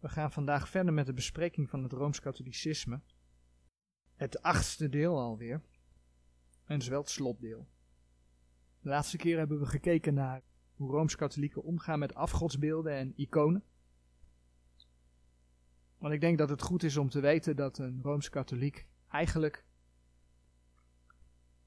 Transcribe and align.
We 0.00 0.08
gaan 0.08 0.32
vandaag 0.32 0.68
verder 0.68 0.92
met 0.92 1.06
de 1.06 1.12
bespreking 1.12 1.70
van 1.70 1.82
het 1.82 1.92
Rooms-Katholicisme. 1.92 3.00
Het 4.14 4.42
achtste 4.42 4.88
deel 4.88 5.18
alweer. 5.18 5.62
En 6.64 6.78
dus 6.78 6.88
het 6.88 7.10
slotdeel. 7.10 7.68
De 8.80 8.88
laatste 8.88 9.16
keer 9.16 9.38
hebben 9.38 9.60
we 9.60 9.66
gekeken 9.66 10.14
naar 10.14 10.42
hoe 10.74 10.90
Rooms-Katholieken 10.90 11.62
omgaan 11.62 11.98
met 11.98 12.14
afgodsbeelden 12.14 12.92
en 12.92 13.12
iconen. 13.16 13.64
Want 15.98 16.14
ik 16.14 16.20
denk 16.20 16.38
dat 16.38 16.48
het 16.48 16.62
goed 16.62 16.82
is 16.82 16.96
om 16.96 17.08
te 17.08 17.20
weten 17.20 17.56
dat 17.56 17.78
een 17.78 18.02
Rooms-Katholiek 18.02 18.86
eigenlijk 19.08 19.64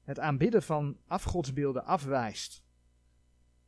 het 0.02 0.18
aanbidden 0.18 0.62
van 0.62 0.98
afgodsbeelden 1.06 1.84
afwijst. 1.84 2.63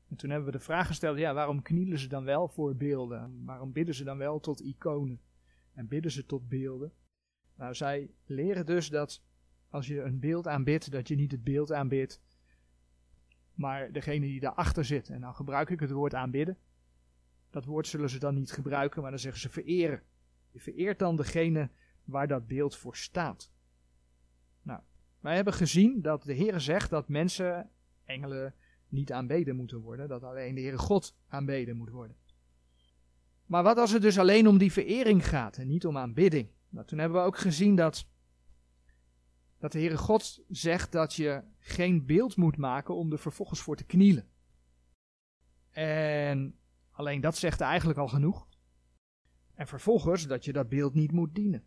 En 0.09 0.17
toen 0.17 0.31
hebben 0.31 0.53
we 0.53 0.59
de 0.59 0.65
vraag 0.65 0.87
gesteld, 0.87 1.19
ja, 1.19 1.35
waarom 1.35 1.63
knielen 1.63 1.99
ze 1.99 2.09
dan 2.09 2.25
wel 2.25 2.49
voor 2.49 2.77
beelden? 2.77 3.45
Waarom 3.45 3.73
bidden 3.73 3.95
ze 3.95 4.05
dan 4.05 4.19
wel 4.19 4.41
tot 4.41 4.61
iconen? 4.61 5.21
En 5.73 5.89
bidden 5.89 6.11
ze 6.11 6.27
tot 6.27 6.49
beelden? 6.49 6.93
Nou, 7.55 7.75
zij 7.75 8.11
leren 8.25 8.67
dus 8.67 8.89
dat 8.89 9.23
als 9.69 9.87
je 9.87 10.03
een 10.03 10.21
beeld 10.21 10.47
aanbidt, 10.47 10.91
dat 10.91 11.09
je 11.09 11.15
niet 11.15 11.31
het 11.31 11.45
beeld 11.45 11.73
aanbidt, 11.73 12.23
maar 13.55 13.93
degene 13.93 14.27
die 14.27 14.41
daarachter 14.41 14.85
zit. 14.85 15.09
En 15.09 15.21
nou 15.21 15.35
gebruik 15.35 15.71
ik 15.71 15.81
het 15.81 15.91
woord 15.91 16.15
aanbidden. 16.15 16.59
Dat 17.51 17.65
woord 17.65 17.87
zullen 17.87 18.11
ze 18.11 18.19
dan 18.19 18.35
niet 18.35 18.53
gebruiken, 18.53 19.03
maar 19.03 19.11
dan 19.11 19.21
zeggen 19.21 19.41
ze 19.41 19.49
vereren. 19.49 20.03
Je 20.51 20.61
vereert 20.61 20.99
dan 20.99 21.17
degene 21.17 21.71
waar 22.05 22.29
dat 22.29 22.47
beeld 22.47 22.77
voor 22.77 22.97
staat. 22.97 23.53
Nou, 24.63 24.81
wij 25.21 25.35
hebben 25.35 25.53
gezien 25.53 26.03
dat 26.03 26.23
de 26.23 26.33
Heer 26.33 26.61
zegt 26.61 26.91
dat 26.91 27.09
mensen, 27.09 27.71
engelen, 28.05 28.55
niet 28.89 29.13
aanbeden 29.13 29.57
moeten 29.57 29.81
worden, 29.81 30.09
dat 30.09 30.23
alleen 30.23 30.55
de 30.55 30.61
Heere 30.61 30.79
God 30.79 31.17
aanbeden 31.29 31.77
moet 31.77 31.91
worden. 31.91 32.17
Maar 33.47 33.63
wat 33.63 33.79
als 33.79 33.93
het 33.93 34.03
dus 34.03 34.19
alleen 34.19 34.49
om 34.49 34.59
die 34.59 34.73
verering 34.73 35.27
gaat 35.27 35.57
en 35.57 35.67
niet 35.67 35.87
om 35.87 35.97
aanbidding? 35.97 36.51
Nou, 36.69 36.87
toen 36.87 36.99
hebben 36.99 37.21
we 37.21 37.27
ook 37.27 37.39
gezien 37.39 37.77
dat, 37.77 38.09
dat 39.59 39.73
de 39.73 39.79
Heere 39.79 39.97
God 39.97 40.45
zegt 40.49 40.93
dat 40.93 41.15
je 41.15 41.43
geen 41.59 42.07
beeld 42.07 42.37
moet 42.37 42.57
maken 42.57 42.95
om 42.95 43.13
er 43.13 43.19
vervolgens 43.19 43.61
voor 43.61 43.77
te 43.77 43.85
knielen. 43.85 44.29
En 45.71 46.59
alleen 46.91 47.21
dat 47.21 47.37
zegt 47.37 47.61
eigenlijk 47.61 47.99
al 47.99 48.09
genoeg. 48.09 48.49
En 49.55 49.67
vervolgens 49.67 50.27
dat 50.27 50.45
je 50.45 50.53
dat 50.53 50.69
beeld 50.69 50.95
niet 50.95 51.13
moet 51.13 51.35
dienen. 51.35 51.65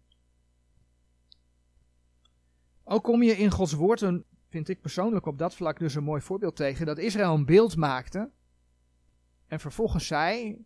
Ook 2.84 3.04
kom 3.04 3.24
je 3.24 3.38
in 3.38 3.52
Gods 3.52 3.74
woord 3.74 4.02
een 4.02 4.26
vind 4.50 4.70
ik 4.70 4.82
persoonlijk 4.82 5.26
op 5.26 5.38
dat 5.38 5.56
vlak 5.56 5.80
dus 5.80 5.96
een 5.96 6.04
mooi 6.04 6.22
voorbeeld 6.22 6.56
tegen, 6.56 6.86
dat 6.86 6.98
Israël 6.98 7.34
een 7.34 7.46
beeld 7.46 7.76
maakte 7.76 8.32
en 9.48 9.60
vervolgens 9.60 10.08
zei, 10.08 10.58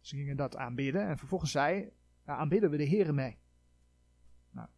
ze 0.00 0.16
gingen 0.16 0.36
dat 0.36 0.56
aanbidden 0.56 1.06
en 1.06 1.18
vervolgens 1.18 1.50
zei, 1.50 1.92
nou, 2.24 2.38
aanbidden 2.38 2.70
we 2.70 2.76
de 2.76 2.84
Heeren 2.84 3.14
mee. 3.14 3.38
Nou, 4.50 4.68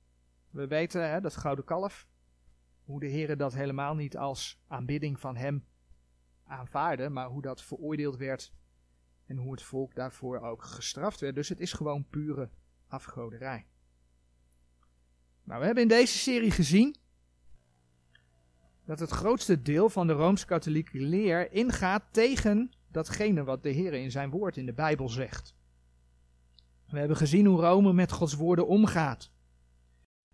we 0.50 0.66
weten, 0.66 1.10
hè, 1.10 1.20
dat 1.20 1.36
gouden 1.36 1.64
kalf, 1.64 2.06
hoe 2.84 3.00
de 3.00 3.06
Heeren 3.06 3.38
dat 3.38 3.54
helemaal 3.54 3.94
niet 3.94 4.16
als 4.16 4.62
aanbidding 4.66 5.20
van 5.20 5.36
hem 5.36 5.66
aanvaarde, 6.44 7.08
maar 7.08 7.26
hoe 7.26 7.42
dat 7.42 7.62
veroordeeld 7.62 8.16
werd 8.16 8.52
en 9.26 9.36
hoe 9.36 9.52
het 9.52 9.62
volk 9.62 9.94
daarvoor 9.94 10.40
ook 10.40 10.62
gestraft 10.62 11.20
werd. 11.20 11.34
Dus 11.34 11.48
het 11.48 11.60
is 11.60 11.72
gewoon 11.72 12.06
pure 12.08 12.50
afgoderij. 12.86 13.66
Nou, 15.44 15.60
we 15.60 15.66
hebben 15.66 15.82
in 15.82 15.88
deze 15.88 16.18
serie 16.18 16.50
gezien 16.50 16.96
dat 18.84 18.98
het 18.98 19.10
grootste 19.10 19.62
deel 19.62 19.88
van 19.88 20.06
de 20.06 20.12
rooms-katholieke 20.12 20.98
leer 20.98 21.52
ingaat 21.52 22.02
tegen 22.10 22.70
datgene 22.90 23.44
wat 23.44 23.62
de 23.62 23.70
Heer 23.70 23.92
in 23.92 24.10
zijn 24.10 24.30
woord 24.30 24.56
in 24.56 24.66
de 24.66 24.72
Bijbel 24.72 25.08
zegt. 25.08 25.54
We 26.88 26.98
hebben 26.98 27.16
gezien 27.16 27.46
hoe 27.46 27.60
Rome 27.60 27.92
met 27.92 28.12
Gods 28.12 28.34
woorden 28.34 28.66
omgaat 28.66 29.30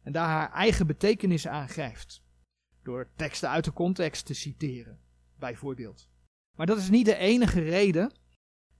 en 0.02 0.12
daar 0.12 0.28
haar 0.28 0.52
eigen 0.52 0.86
betekenis 0.86 1.48
aan 1.48 1.68
geeft, 1.68 2.22
door 2.82 3.08
teksten 3.16 3.50
uit 3.50 3.64
de 3.64 3.72
context 3.72 4.26
te 4.26 4.34
citeren, 4.34 5.00
bijvoorbeeld. 5.38 6.08
Maar 6.56 6.66
dat 6.66 6.78
is 6.78 6.90
niet 6.90 7.04
de 7.04 7.16
enige 7.16 7.60
reden 7.60 8.12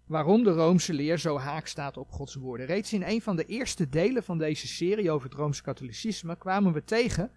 waarom 0.07 0.45
de 0.45 0.51
Roomse 0.51 0.93
leer 0.93 1.19
zo 1.19 1.39
haak 1.39 1.67
staat 1.67 1.97
op 1.97 2.11
Gods 2.11 2.34
woorden. 2.34 2.67
Reeds 2.67 2.93
in 2.93 3.03
een 3.03 3.23
van 3.23 3.37
de 3.37 3.45
eerste 3.45 3.89
delen 3.89 4.25
van 4.25 4.39
deze 4.39 4.67
serie 4.67 5.11
over 5.11 5.28
het 5.28 5.39
Rooms-Katholicisme 5.39 6.37
kwamen 6.37 6.73
we 6.73 6.84
tegen 6.84 7.31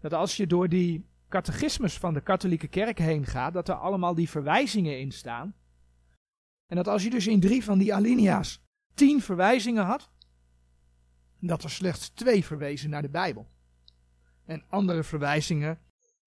dat 0.00 0.12
als 0.12 0.36
je 0.36 0.46
door 0.46 0.68
die 0.68 1.06
catechismus 1.28 1.98
van 1.98 2.14
de 2.14 2.20
katholieke 2.20 2.68
kerk 2.68 2.98
heen 2.98 3.26
gaat, 3.26 3.52
dat 3.52 3.68
er 3.68 3.74
allemaal 3.74 4.14
die 4.14 4.28
verwijzingen 4.28 5.00
in 5.00 5.12
staan. 5.12 5.54
En 6.66 6.76
dat 6.76 6.88
als 6.88 7.02
je 7.02 7.10
dus 7.10 7.26
in 7.26 7.40
drie 7.40 7.64
van 7.64 7.78
die 7.78 7.94
alinea's 7.94 8.64
tien 8.94 9.22
verwijzingen 9.22 9.84
had, 9.84 10.10
dat 11.40 11.62
er 11.62 11.70
slechts 11.70 12.08
twee 12.08 12.44
verwezen 12.44 12.90
naar 12.90 13.02
de 13.02 13.08
Bijbel. 13.08 13.46
En 14.44 14.64
andere 14.68 15.02
verwijzingen 15.02 15.80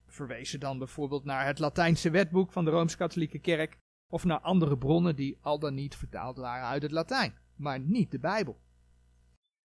verwezen 0.08 0.60
dan 0.60 0.78
bijvoorbeeld 0.78 1.24
naar 1.24 1.46
het 1.46 1.60
Latijnse 1.60 2.10
wetboek 2.10 2.52
van 2.52 2.66
de 2.66 2.72
Rooms-Katholieke 2.72 3.40
Kerk 3.40 3.78
of 4.08 4.24
naar 4.24 4.40
andere 4.40 4.78
bronnen 4.78 5.16
die 5.16 5.38
al 5.42 5.60
dan 5.60 5.74
niet 5.74 5.96
vertaald 5.96 6.38
waren 6.38 6.68
uit 6.68 6.82
het 6.82 6.92
Latijn, 6.92 7.34
maar 7.56 7.80
niet 7.80 8.12
de 8.12 8.20
Bijbel. 8.20 8.62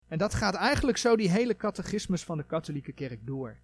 En 0.08 0.18
dat 0.18 0.34
gaat 0.34 0.56
eigenlijk 0.56 0.98
zo 0.98 1.16
die 1.16 1.30
hele 1.30 1.56
catechismus 1.56 2.24
van 2.24 2.38
de 2.38 2.46
katholieke 2.46 2.92
kerk 2.92 3.26
door. 3.26 3.58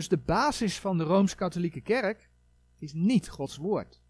Dus 0.00 0.08
de 0.08 0.18
basis 0.18 0.78
van 0.78 0.98
de 0.98 1.04
Rooms-Katholieke 1.04 1.80
Kerk 1.80 2.30
is 2.78 2.92
niet 2.92 3.28
Gods 3.28 3.56
woord. 3.56 4.02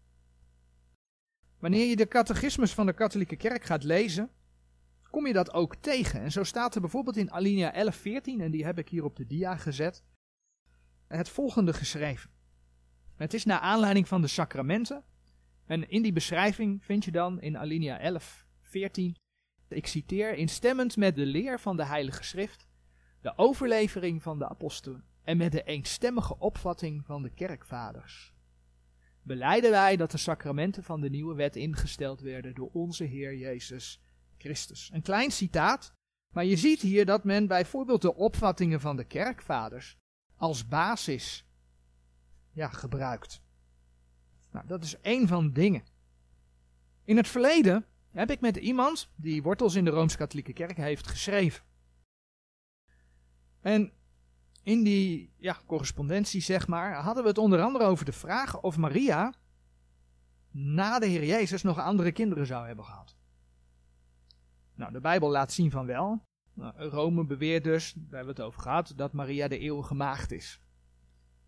Wanneer 1.59 1.85
je 1.85 1.95
de 1.95 2.07
catechismus 2.07 2.73
van 2.73 2.85
de 2.85 2.93
Katholieke 2.93 3.35
Kerk 3.35 3.63
gaat 3.63 3.83
lezen, 3.83 4.29
kom 5.09 5.27
je 5.27 5.33
dat 5.33 5.53
ook 5.53 5.75
tegen. 5.75 6.21
En 6.21 6.31
zo 6.31 6.43
staat 6.43 6.75
er 6.75 6.81
bijvoorbeeld 6.81 7.17
in 7.17 7.31
alinea 7.31 7.71
1114, 7.71 8.41
en 8.41 8.51
die 8.51 8.65
heb 8.65 8.77
ik 8.77 8.89
hier 8.89 9.03
op 9.03 9.15
de 9.15 9.27
dia 9.27 9.55
gezet, 9.55 10.03
het 11.07 11.29
volgende 11.29 11.73
geschreven. 11.73 12.29
Het 13.15 13.33
is 13.33 13.45
naar 13.45 13.59
aanleiding 13.59 14.07
van 14.07 14.21
de 14.21 14.27
sacramenten. 14.27 15.03
En 15.65 15.89
in 15.89 16.01
die 16.01 16.13
beschrijving 16.13 16.83
vind 16.83 17.05
je 17.05 17.11
dan 17.11 17.41
in 17.41 17.57
alinea 17.57 17.97
1114, 17.97 19.15
ik 19.67 19.87
citeer, 19.87 20.33
instemmend 20.35 20.97
met 20.97 21.15
de 21.15 21.25
leer 21.25 21.59
van 21.59 21.77
de 21.77 21.85
Heilige 21.85 22.23
Schrift, 22.23 22.67
de 23.21 23.37
overlevering 23.37 24.23
van 24.23 24.39
de 24.39 24.49
apostelen 24.49 25.09
en 25.23 25.37
met 25.37 25.51
de 25.51 25.63
eenstemmige 25.63 26.39
opvatting 26.39 27.05
van 27.05 27.21
de 27.21 27.29
kerkvaders. 27.29 28.33
Beleiden 29.23 29.71
wij 29.71 29.95
dat 29.95 30.11
de 30.11 30.17
sacramenten 30.17 30.83
van 30.83 31.01
de 31.01 31.09
nieuwe 31.09 31.35
wet 31.35 31.55
ingesteld 31.55 32.21
werden 32.21 32.55
door 32.55 32.69
onze 32.73 33.03
Heer 33.03 33.35
Jezus 33.35 34.01
Christus. 34.37 34.89
Een 34.93 35.01
klein 35.01 35.31
citaat, 35.31 35.93
maar 36.33 36.45
je 36.45 36.55
ziet 36.55 36.81
hier 36.81 37.05
dat 37.05 37.23
men 37.23 37.47
bijvoorbeeld 37.47 38.01
de 38.01 38.15
opvattingen 38.15 38.79
van 38.79 38.95
de 38.95 39.03
kerkvaders 39.03 39.97
als 40.35 40.67
basis 40.67 41.45
ja, 42.51 42.67
gebruikt. 42.67 43.41
Nou, 44.51 44.67
dat 44.67 44.83
is 44.83 44.99
één 44.99 45.27
van 45.27 45.45
de 45.45 45.51
dingen. 45.51 45.83
In 47.03 47.17
het 47.17 47.27
verleden 47.27 47.85
heb 48.11 48.31
ik 48.31 48.39
met 48.39 48.55
iemand 48.55 49.11
die 49.15 49.43
wortels 49.43 49.75
in 49.75 49.85
de 49.85 49.91
Rooms-Katholieke 49.91 50.53
Kerk 50.53 50.77
heeft 50.77 51.07
geschreven. 51.07 51.63
En 53.61 53.93
in 54.63 54.83
die 54.83 55.33
ja, 55.37 55.57
correspondentie, 55.65 56.41
zeg 56.41 56.67
maar, 56.67 56.93
hadden 56.93 57.23
we 57.23 57.29
het 57.29 57.37
onder 57.37 57.61
andere 57.61 57.85
over 57.85 58.05
de 58.05 58.11
vraag 58.11 58.61
of 58.61 58.77
Maria 58.77 59.33
na 60.51 60.99
de 60.99 61.05
Heer 61.05 61.25
Jezus 61.25 61.61
nog 61.61 61.79
andere 61.79 62.11
kinderen 62.11 62.45
zou 62.45 62.67
hebben 62.67 62.85
gehad. 62.85 63.15
Nou, 64.75 64.91
de 64.91 65.01
Bijbel 65.01 65.29
laat 65.29 65.51
zien 65.51 65.71
van 65.71 65.85
wel. 65.85 66.25
Nou, 66.53 66.83
Rome 66.83 67.25
beweert 67.25 67.63
dus, 67.63 67.93
daar 67.93 68.03
hebben 68.03 68.35
we 68.35 68.41
het 68.41 68.49
over 68.49 68.61
gehad, 68.61 68.93
dat 68.95 69.13
Maria 69.13 69.47
de 69.47 69.57
eeuwige 69.57 69.93
maagd 69.93 70.31
is. 70.31 70.61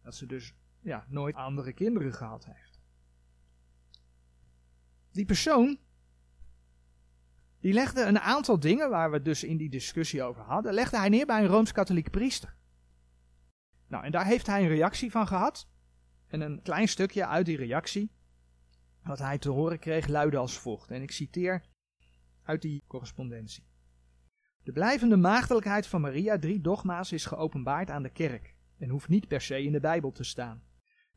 Dat 0.03 0.15
ze 0.15 0.25
dus 0.25 0.53
ja, 0.79 1.05
nooit 1.07 1.35
andere 1.35 1.73
kinderen 1.73 2.13
gehad 2.13 2.45
heeft. 2.45 2.81
Die 5.11 5.25
persoon, 5.25 5.77
die 7.59 7.73
legde 7.73 8.01
een 8.01 8.19
aantal 8.19 8.59
dingen, 8.59 8.89
waar 8.89 9.11
we 9.11 9.21
dus 9.21 9.43
in 9.43 9.57
die 9.57 9.69
discussie 9.69 10.23
over 10.23 10.41
hadden, 10.41 10.73
legde 10.73 10.97
hij 10.97 11.09
neer 11.09 11.25
bij 11.25 11.41
een 11.41 11.47
Rooms-Katholiek 11.47 12.11
priester. 12.11 12.55
Nou, 13.93 14.05
en 14.05 14.11
daar 14.11 14.25
heeft 14.25 14.47
hij 14.47 14.61
een 14.61 14.67
reactie 14.67 15.11
van 15.11 15.27
gehad. 15.27 15.67
En 16.27 16.41
een 16.41 16.61
klein 16.61 16.87
stukje 16.87 17.27
uit 17.27 17.45
die 17.45 17.57
reactie, 17.57 18.11
wat 19.03 19.19
hij 19.19 19.37
te 19.37 19.49
horen 19.49 19.79
kreeg, 19.79 20.07
luidde 20.07 20.37
als 20.37 20.57
volgt. 20.57 20.91
En 20.91 21.01
ik 21.01 21.11
citeer 21.11 21.63
uit 22.43 22.61
die 22.61 22.83
correspondentie. 22.87 23.67
De 24.63 24.71
blijvende 24.71 25.17
maagdelijkheid 25.17 25.87
van 25.87 26.01
Maria, 26.01 26.39
drie 26.39 26.61
dogma's, 26.61 27.11
is 27.11 27.25
geopenbaard 27.25 27.89
aan 27.89 28.03
de 28.03 28.09
kerk 28.09 28.55
en 28.77 28.89
hoeft 28.89 29.07
niet 29.07 29.27
per 29.27 29.41
se 29.41 29.63
in 29.63 29.71
de 29.71 29.79
Bijbel 29.79 30.11
te 30.11 30.23
staan, 30.23 30.63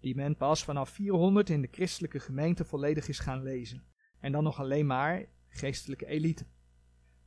die 0.01 0.15
men 0.15 0.37
pas 0.37 0.65
vanaf 0.65 0.89
400 0.89 1.51
in 1.51 1.61
de 1.61 1.69
christelijke 1.71 2.21
gemeente 2.21 2.65
volledig 2.65 3.09
is 3.09 3.19
gaan 3.19 3.43
lezen, 3.43 3.87
en 4.21 4.33
dan 4.33 4.45
nog 4.45 4.61
alleen 4.61 4.87
maar 4.87 5.25
geestelijke 5.49 6.07
elite. 6.07 6.47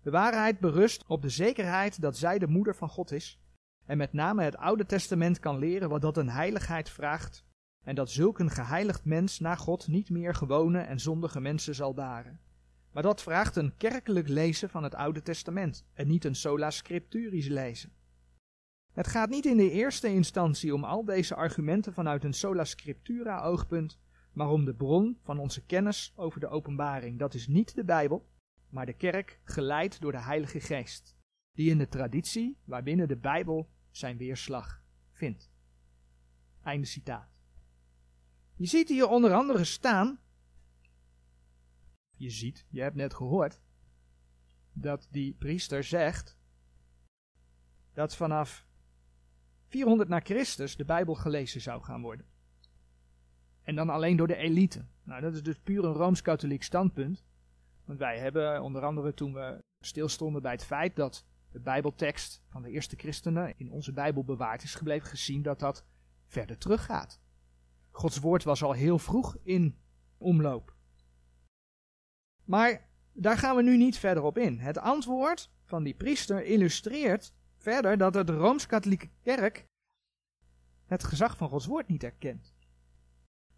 De 0.01 0.11
waarheid 0.11 0.59
berust 0.59 1.05
op 1.07 1.21
de 1.21 1.29
zekerheid 1.29 2.01
dat 2.01 2.17
zij 2.17 2.39
de 2.39 2.47
moeder 2.47 2.75
van 2.75 2.89
God 2.89 3.11
is 3.11 3.39
en 3.89 3.97
met 3.97 4.13
name 4.13 4.43
het 4.43 4.57
Oude 4.57 4.85
Testament 4.85 5.39
kan 5.39 5.57
leren 5.57 5.89
wat 5.89 6.01
dat 6.01 6.17
een 6.17 6.29
heiligheid 6.29 6.89
vraagt 6.89 7.45
en 7.83 7.95
dat 7.95 8.09
zulk 8.09 8.39
een 8.39 8.49
geheiligd 8.49 9.05
mens 9.05 9.39
naar 9.39 9.57
God 9.57 9.87
niet 9.87 10.09
meer 10.09 10.35
gewone 10.35 10.79
en 10.79 10.99
zondige 10.99 11.39
mensen 11.39 11.75
zal 11.75 11.93
baren. 11.93 12.39
Maar 12.91 13.03
dat 13.03 13.21
vraagt 13.21 13.55
een 13.55 13.77
kerkelijk 13.77 14.27
lezen 14.27 14.69
van 14.69 14.83
het 14.83 14.95
Oude 14.95 15.21
Testament 15.21 15.85
en 15.93 16.07
niet 16.07 16.25
een 16.25 16.35
sola 16.35 16.71
scripturis 16.71 17.47
lezen. 17.47 17.91
Het 18.93 19.07
gaat 19.07 19.29
niet 19.29 19.45
in 19.45 19.57
de 19.57 19.71
eerste 19.71 20.07
instantie 20.07 20.73
om 20.73 20.83
al 20.83 21.05
deze 21.05 21.35
argumenten 21.35 21.93
vanuit 21.93 22.23
een 22.23 22.33
sola 22.33 22.65
scriptura 22.65 23.41
oogpunt, 23.41 23.99
maar 24.33 24.49
om 24.49 24.65
de 24.65 24.75
bron 24.75 25.17
van 25.23 25.39
onze 25.39 25.65
kennis 25.65 26.13
over 26.15 26.39
de 26.39 26.47
openbaring. 26.47 27.19
Dat 27.19 27.33
is 27.33 27.47
niet 27.47 27.75
de 27.75 27.83
Bijbel, 27.83 28.29
maar 28.69 28.85
de 28.85 28.93
kerk 28.93 29.39
geleid 29.43 30.01
door 30.01 30.11
de 30.11 30.21
Heilige 30.21 30.59
Geest, 30.59 31.15
die 31.51 31.69
in 31.69 31.77
de 31.77 31.87
traditie 31.87 32.57
waarbinnen 32.65 33.07
de 33.07 33.17
Bijbel 33.17 33.69
zijn 33.99 34.17
weerslag 34.17 34.83
vindt. 35.11 35.51
Einde 36.63 36.87
citaat. 36.87 37.37
Je 38.55 38.65
ziet 38.65 38.89
hier 38.89 39.07
onder 39.07 39.33
andere 39.33 39.63
staan, 39.63 40.19
je 42.15 42.29
ziet, 42.29 42.65
je 42.69 42.81
hebt 42.81 42.95
net 42.95 43.13
gehoord, 43.13 43.61
dat 44.73 45.07
die 45.11 45.33
priester 45.33 45.83
zegt 45.83 46.37
dat 47.93 48.15
vanaf 48.15 48.67
400 49.67 50.09
na 50.09 50.19
Christus 50.19 50.75
de 50.75 50.85
Bijbel 50.85 51.15
gelezen 51.15 51.61
zou 51.61 51.83
gaan 51.83 52.01
worden. 52.01 52.25
En 53.61 53.75
dan 53.75 53.89
alleen 53.89 54.15
door 54.15 54.27
de 54.27 54.35
elite. 54.35 54.85
Nou, 55.03 55.21
dat 55.21 55.33
is 55.33 55.43
dus 55.43 55.59
puur 55.59 55.83
een 55.83 55.93
rooms-katholiek 55.93 56.63
standpunt. 56.63 57.25
Want 57.85 57.99
wij 57.99 58.19
hebben 58.19 58.61
onder 58.61 58.83
andere 58.83 59.13
toen 59.13 59.33
we 59.33 59.63
stilstonden 59.79 60.41
bij 60.41 60.51
het 60.51 60.65
feit 60.65 60.95
dat 60.95 61.25
de 61.51 61.59
Bijbeltekst 61.59 62.43
van 62.47 62.61
de 62.61 62.69
eerste 62.69 62.95
christenen 62.95 63.53
in 63.57 63.71
onze 63.71 63.93
Bijbel 63.93 64.23
bewaard 64.23 64.63
is 64.63 64.75
gebleven, 64.75 65.07
gezien 65.07 65.41
dat 65.41 65.59
dat 65.59 65.85
verder 66.25 66.57
teruggaat. 66.57 67.21
Gods 67.91 68.19
woord 68.19 68.43
was 68.43 68.63
al 68.63 68.71
heel 68.71 68.99
vroeg 68.99 69.37
in 69.43 69.77
omloop. 70.17 70.75
Maar 72.43 72.89
daar 73.13 73.37
gaan 73.37 73.55
we 73.55 73.61
nu 73.61 73.77
niet 73.77 73.97
verder 73.97 74.23
op 74.23 74.37
in. 74.37 74.59
Het 74.59 74.77
antwoord 74.77 75.51
van 75.63 75.83
die 75.83 75.95
priester 75.95 76.45
illustreert 76.45 77.33
verder 77.57 77.97
dat 77.97 78.13
de 78.13 78.23
Rooms-Katholieke 78.23 79.09
Kerk 79.21 79.65
het 80.85 81.03
gezag 81.03 81.37
van 81.37 81.49
Gods 81.49 81.65
woord 81.65 81.87
niet 81.87 82.03
erkent. 82.03 82.53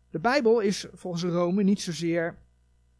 De 0.09 0.19
Bijbel 0.19 0.59
is 0.59 0.88
volgens 0.93 1.23
Rome 1.23 1.63
niet 1.63 1.81
zozeer 1.81 2.38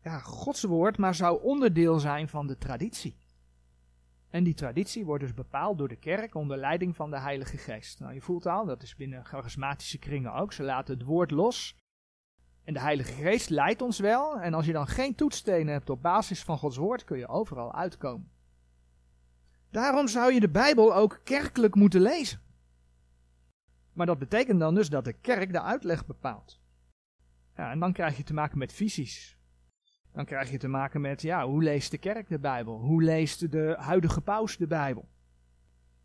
ja, 0.04 0.20
Gods 0.20 0.64
woord, 0.64 0.98
maar 0.98 1.16
zou 1.16 1.42
onderdeel 1.44 2.00
zijn 2.00 2.30
van 2.30 2.48
de 2.48 2.58
traditie. 2.58 3.21
En 4.32 4.44
die 4.44 4.54
traditie 4.54 5.06
wordt 5.06 5.24
dus 5.24 5.34
bepaald 5.34 5.78
door 5.78 5.88
de 5.88 5.96
kerk 5.96 6.36
onder 6.36 6.58
leiding 6.58 6.96
van 6.96 7.10
de 7.10 7.20
Heilige 7.20 7.58
Geest. 7.58 8.00
Nou, 8.00 8.14
je 8.14 8.22
voelt 8.22 8.46
al, 8.46 8.66
dat 8.66 8.84
is 8.84 8.96
binnen 8.96 9.26
charismatische 9.26 10.00
kringen 10.00 10.34
ook. 10.34 10.54
Ze 10.54 10.64
laten 10.64 10.94
het 10.94 11.04
woord 11.04 11.32
los. 11.32 11.76
En 12.64 12.74
de 12.74 12.80
Heilige 12.80 13.12
Geest 13.12 13.50
leidt 13.50 13.82
ons 13.82 14.00
wel. 14.00 14.40
En 14.40 14.54
als 14.54 14.66
je 14.66 14.72
dan 14.72 14.88
geen 14.88 15.16
toetsstenen 15.16 15.74
hebt 15.74 15.90
op 15.90 16.02
basis 16.02 16.44
van 16.44 16.58
Gods 16.58 16.78
woord, 16.78 17.04
kun 17.04 17.18
je 17.18 17.28
overal 17.28 17.74
uitkomen. 17.74 18.32
Daarom 19.70 20.08
zou 20.08 20.34
je 20.34 20.40
de 20.40 20.50
Bijbel 20.50 20.96
ook 20.96 21.22
kerkelijk 21.24 21.76
moeten 21.76 22.02
lezen. 22.02 22.42
Maar 23.94 24.06
dat 24.06 24.20
betekent 24.20 24.60
dan 24.60 24.76
dus 24.76 24.90
dat 24.90 25.04
de 25.04 25.14
kerk 25.14 25.52
de 25.52 25.62
uitleg 25.62 26.06
bepaalt. 26.06 26.60
Ja, 27.56 27.72
en 27.72 27.80
dan 27.80 27.94
krijg 27.94 28.18
je 28.18 28.24
te 28.24 28.34
maken 28.34 28.58
met 28.58 28.74
visies. 28.74 29.38
Dan 30.12 30.26
krijg 30.26 30.52
je 30.52 30.58
te 30.58 30.68
maken 30.68 31.02
met, 31.02 31.22
ja, 31.22 31.48
hoe 31.48 31.64
leest 31.64 31.92
de 31.92 31.98
kerk 31.98 32.30
de 32.30 32.40
Bijbel? 32.40 32.80
Hoe 32.80 33.04
leest 33.04 33.52
de 33.52 33.76
huidige 33.80 34.22
paus 34.22 34.58
de 34.58 34.68
Bijbel? 34.68 35.10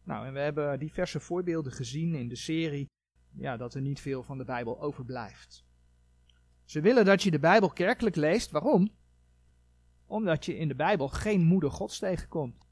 Nou, 0.02 0.26
en 0.26 0.32
we 0.32 0.38
hebben 0.38 0.78
diverse 0.78 1.20
voorbeelden 1.20 1.72
gezien 1.72 2.14
in 2.14 2.28
de 2.28 2.36
serie, 2.36 2.90
ja, 3.32 3.56
dat 3.56 3.74
er 3.74 3.80
niet 3.80 4.00
veel 4.00 4.22
van 4.22 4.38
de 4.38 4.44
Bijbel 4.44 4.80
overblijft. 4.80 5.64
Ze 6.64 6.80
willen 6.80 7.04
dat 7.04 7.22
je 7.22 7.30
de 7.30 7.38
Bijbel 7.38 7.70
kerkelijk 7.70 8.16
leest. 8.16 8.50
Waarom? 8.50 8.90
Omdat 10.06 10.44
je 10.44 10.56
in 10.56 10.68
de 10.68 10.74
Bijbel 10.74 11.08
geen 11.08 11.44
moeder 11.44 11.70
gods 11.70 11.98
tegenkomt. 11.98 12.66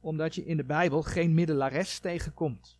Omdat 0.00 0.34
je 0.34 0.44
in 0.44 0.56
de 0.56 0.64
Bijbel 0.64 1.02
geen 1.02 1.34
middelares 1.34 1.98
tegenkomt. 1.98 2.78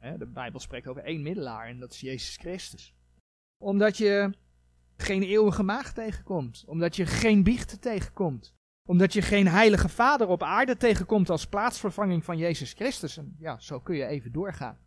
De 0.00 0.26
Bijbel 0.26 0.60
spreekt 0.60 0.86
over 0.86 1.02
één 1.02 1.22
middelaar 1.22 1.66
en 1.66 1.78
dat 1.78 1.92
is 1.92 2.00
Jezus 2.00 2.36
Christus. 2.36 2.94
Omdat 3.58 3.96
je 3.96 4.32
geen 5.02 5.22
eeuwige 5.22 5.62
maag 5.62 5.92
tegenkomt. 5.92 6.64
Omdat 6.66 6.96
je 6.96 7.06
geen 7.06 7.42
biechten 7.42 7.80
tegenkomt. 7.80 8.54
Omdat 8.86 9.12
je 9.12 9.22
geen 9.22 9.48
heilige 9.48 9.88
vader 9.88 10.28
op 10.28 10.42
aarde 10.42 10.76
tegenkomt 10.76 11.30
als 11.30 11.46
plaatsvervanging 11.46 12.24
van 12.24 12.38
Jezus 12.38 12.72
Christus. 12.72 13.16
En 13.16 13.36
ja, 13.38 13.58
zo 13.58 13.80
kun 13.80 13.96
je 13.96 14.06
even 14.06 14.32
doorgaan. 14.32 14.78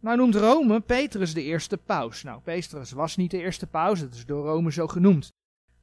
Nou 0.00 0.16
noemt 0.16 0.34
Rome 0.34 0.80
Petrus 0.80 1.34
de 1.34 1.42
eerste 1.42 1.76
paus. 1.76 2.22
Nou, 2.22 2.40
Petrus 2.40 2.92
was 2.92 3.16
niet 3.16 3.30
de 3.30 3.38
eerste 3.38 3.66
paus, 3.66 4.00
dat 4.00 4.14
is 4.14 4.26
door 4.26 4.46
Rome 4.46 4.72
zo 4.72 4.86
genoemd. 4.86 5.32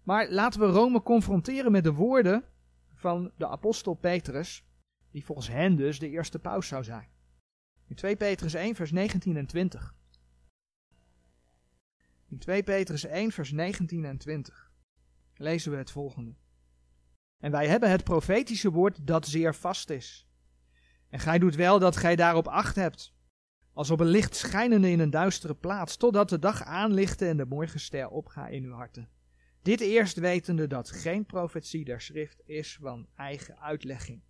Maar 0.03 0.29
laten 0.29 0.59
we 0.59 0.65
Rome 0.65 1.01
confronteren 1.01 1.71
met 1.71 1.83
de 1.83 1.93
woorden 1.93 2.43
van 2.93 3.31
de 3.37 3.47
apostel 3.47 3.93
Petrus, 3.93 4.65
die 5.11 5.25
volgens 5.25 5.47
hen 5.47 5.75
dus 5.75 5.99
de 5.99 6.09
eerste 6.09 6.39
paus 6.39 6.67
zou 6.67 6.83
zijn. 6.83 7.07
In 7.87 7.95
2 7.95 8.15
Petrus 8.15 8.53
1, 8.53 8.75
vers 8.75 8.91
19 8.91 9.37
en 9.37 9.45
20. 9.45 9.95
In 12.33 12.39
2 12.39 12.63
Petrus 12.63 13.03
1, 13.03 13.31
vers 13.31 13.51
19 13.51 14.06
en 14.06 14.18
20 14.18 14.71
lezen 15.33 15.71
we 15.71 15.77
het 15.77 15.91
volgende. 15.91 16.35
En 17.38 17.51
wij 17.51 17.68
hebben 17.68 17.89
het 17.89 18.03
profetische 18.03 18.71
woord 18.71 19.07
dat 19.07 19.27
zeer 19.27 19.56
vast 19.56 19.89
is. 19.89 20.27
En 21.09 21.19
gij 21.19 21.39
doet 21.39 21.56
wel 21.56 21.80
dat 21.80 21.95
gij 21.95 22.15
daarop 22.15 22.47
acht 22.47 22.75
hebt, 22.75 23.13
als 23.74 23.89
op 23.89 24.00
een 24.00 24.07
licht 24.07 24.35
schijnende 24.35 24.89
in 24.89 25.00
een 25.00 25.09
duistere 25.09 25.56
plaats, 25.56 25.97
totdat 25.97 26.30
de 26.30 26.39
dag 26.39 26.63
aanlichte 26.63 27.27
en 27.27 27.38
de 27.38 27.45
morgenster 27.45 28.09
opga 28.09 28.47
in 28.47 28.63
uw 28.63 28.74
harten. 28.74 29.09
Dit 29.62 29.80
eerst 29.80 30.18
wetende 30.18 30.68
dat 30.68 30.91
geen 30.91 31.25
profetie 31.25 31.85
der 31.85 32.01
schrift 32.01 32.41
is 32.45 32.77
van 32.81 33.07
eigen 33.15 33.59
uitlegging. 33.59 34.21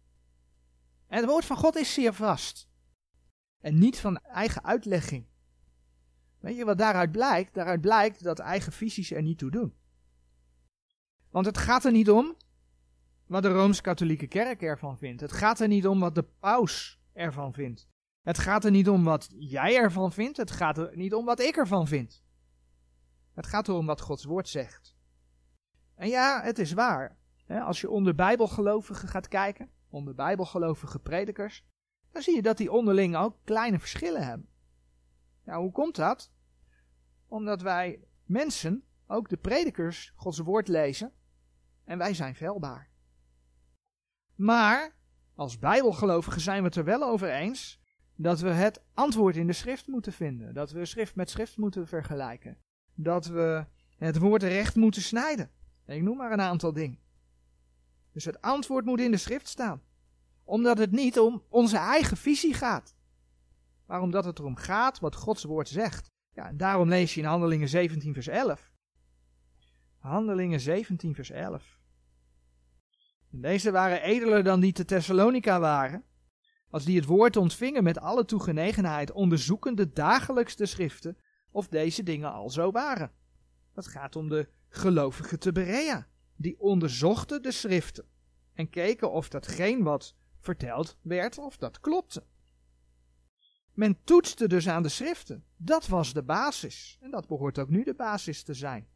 En 1.07 1.17
het 1.17 1.29
woord 1.29 1.45
van 1.45 1.57
God 1.57 1.75
is 1.75 1.93
zeer 1.93 2.13
vast. 2.13 2.69
En 3.59 3.77
niet 3.77 3.99
van 3.99 4.17
eigen 4.17 4.63
uitlegging. 4.63 5.31
Weet 6.43 6.55
je 6.57 6.65
wat 6.65 6.77
daaruit 6.77 7.11
blijkt? 7.11 7.53
Daaruit 7.53 7.81
blijkt 7.81 8.23
dat 8.23 8.39
eigen 8.39 8.71
visies 8.71 9.11
er 9.11 9.21
niet 9.21 9.37
toe 9.37 9.51
doen. 9.51 9.73
Want 11.29 11.45
het 11.45 11.57
gaat 11.57 11.85
er 11.85 11.91
niet 11.91 12.09
om 12.09 12.35
wat 13.27 13.43
de 13.43 13.49
Rooms-Katholieke 13.49 14.27
Kerk 14.27 14.61
ervan 14.61 14.97
vindt. 14.97 15.21
Het 15.21 15.31
gaat 15.31 15.59
er 15.59 15.67
niet 15.67 15.87
om 15.87 15.99
wat 15.99 16.15
de 16.15 16.23
paus 16.23 16.99
ervan 17.13 17.53
vindt. 17.53 17.87
Het 18.21 18.37
gaat 18.37 18.65
er 18.65 18.71
niet 18.71 18.89
om 18.89 19.03
wat 19.03 19.29
jij 19.29 19.75
ervan 19.75 20.11
vindt. 20.11 20.37
Het 20.37 20.51
gaat 20.51 20.77
er 20.77 20.97
niet 20.97 21.13
om 21.13 21.25
wat 21.25 21.39
ik 21.39 21.55
ervan 21.55 21.87
vind. 21.87 22.23
Het 23.33 23.47
gaat 23.47 23.67
erom 23.67 23.85
wat 23.85 24.01
Gods 24.01 24.23
woord 24.23 24.49
zegt. 24.49 24.95
En 25.95 26.09
ja, 26.09 26.41
het 26.41 26.59
is 26.59 26.73
waar. 26.73 27.17
Als 27.47 27.81
je 27.81 27.89
onder 27.89 28.15
Bijbelgelovigen 28.15 29.07
gaat 29.07 29.27
kijken, 29.27 29.69
onder 29.89 30.15
Bijbelgelovige 30.15 30.99
predikers, 30.99 31.65
dan 32.11 32.21
zie 32.21 32.35
je 32.35 32.41
dat 32.41 32.57
die 32.57 32.71
onderling 32.71 33.15
ook 33.15 33.37
kleine 33.43 33.79
verschillen 33.79 34.25
hebben. 34.25 34.51
Nou, 35.43 35.61
hoe 35.61 35.71
komt 35.71 35.95
dat? 35.95 36.31
Omdat 37.27 37.61
wij 37.61 38.03
mensen, 38.25 38.83
ook 39.07 39.29
de 39.29 39.37
predikers, 39.37 40.13
Gods 40.15 40.39
woord 40.39 40.67
lezen 40.67 41.13
en 41.83 41.97
wij 41.97 42.13
zijn 42.13 42.35
veilbaar. 42.35 42.89
Maar 44.35 44.95
als 45.35 45.59
Bijbelgelovigen 45.59 46.41
zijn 46.41 46.59
we 46.59 46.67
het 46.67 46.75
er 46.75 46.83
wel 46.83 47.03
over 47.03 47.29
eens 47.29 47.81
dat 48.15 48.39
we 48.39 48.49
het 48.49 48.81
antwoord 48.93 49.35
in 49.35 49.47
de 49.47 49.53
schrift 49.53 49.87
moeten 49.87 50.13
vinden. 50.13 50.53
Dat 50.53 50.71
we 50.71 50.85
schrift 50.85 51.15
met 51.15 51.29
schrift 51.29 51.57
moeten 51.57 51.87
vergelijken. 51.87 52.57
Dat 52.95 53.25
we 53.25 53.65
het 53.97 54.17
woord 54.17 54.43
recht 54.43 54.75
moeten 54.75 55.01
snijden. 55.01 55.51
Ik 55.85 56.01
noem 56.01 56.17
maar 56.17 56.31
een 56.31 56.41
aantal 56.41 56.73
dingen. 56.73 56.99
Dus 58.11 58.25
het 58.25 58.41
antwoord 58.41 58.85
moet 58.85 58.99
in 58.99 59.11
de 59.11 59.17
schrift 59.17 59.47
staan. 59.47 59.81
Omdat 60.43 60.77
het 60.77 60.91
niet 60.91 61.19
om 61.19 61.43
onze 61.49 61.77
eigen 61.77 62.17
visie 62.17 62.53
gaat. 62.53 62.95
Maar 63.85 64.01
omdat 64.01 64.25
het 64.25 64.39
erom 64.39 64.55
gaat 64.55 64.99
wat 64.99 65.15
Gods 65.15 65.43
woord 65.43 65.67
zegt. 65.67 66.11
Ja, 66.33 66.47
en 66.47 66.57
daarom 66.57 66.89
lees 66.89 67.13
je 67.13 67.21
in 67.21 67.27
Handelingen 67.27 67.69
17 67.69 68.13
vers 68.13 68.27
11. 68.27 68.71
Handelingen 69.97 70.59
17 70.59 71.15
vers 71.15 71.29
11. 71.29 71.77
deze 73.29 73.71
waren 73.71 74.01
edeler 74.01 74.43
dan 74.43 74.59
die 74.59 74.71
te 74.71 74.85
Thessalonica 74.85 75.59
waren 75.59 76.03
als 76.73 76.85
die 76.85 76.95
het 76.95 77.05
woord 77.05 77.35
ontvingen 77.35 77.83
met 77.83 77.99
alle 77.99 78.25
toegenegenheid, 78.25 79.11
onderzoekende 79.11 79.91
dagelijks 79.91 80.55
de 80.55 80.65
schriften 80.65 81.17
of 81.51 81.67
deze 81.67 82.03
dingen 82.03 82.31
al 82.31 82.49
zo 82.49 82.71
waren. 82.71 83.11
Dat 83.73 83.87
gaat 83.87 84.15
om 84.15 84.29
de 84.29 84.49
gelovigen 84.69 85.39
te 85.39 85.51
Berea, 85.51 86.07
die 86.35 86.59
onderzochten 86.59 87.41
de 87.41 87.51
schriften 87.51 88.05
en 88.53 88.69
keken 88.69 89.11
of 89.11 89.29
datgene 89.29 89.83
wat 89.83 90.15
verteld 90.39 90.97
werd, 91.01 91.37
of 91.37 91.57
dat 91.57 91.79
klopte. 91.79 92.23
Men 93.73 94.03
toetste 94.03 94.47
dus 94.47 94.69
aan 94.69 94.83
de 94.83 94.89
schriften. 94.89 95.45
Dat 95.57 95.87
was 95.87 96.13
de 96.13 96.23
basis. 96.23 96.97
En 97.01 97.11
dat 97.11 97.27
behoort 97.27 97.59
ook 97.59 97.69
nu 97.69 97.83
de 97.83 97.93
basis 97.93 98.43
te 98.43 98.53
zijn. 98.53 98.87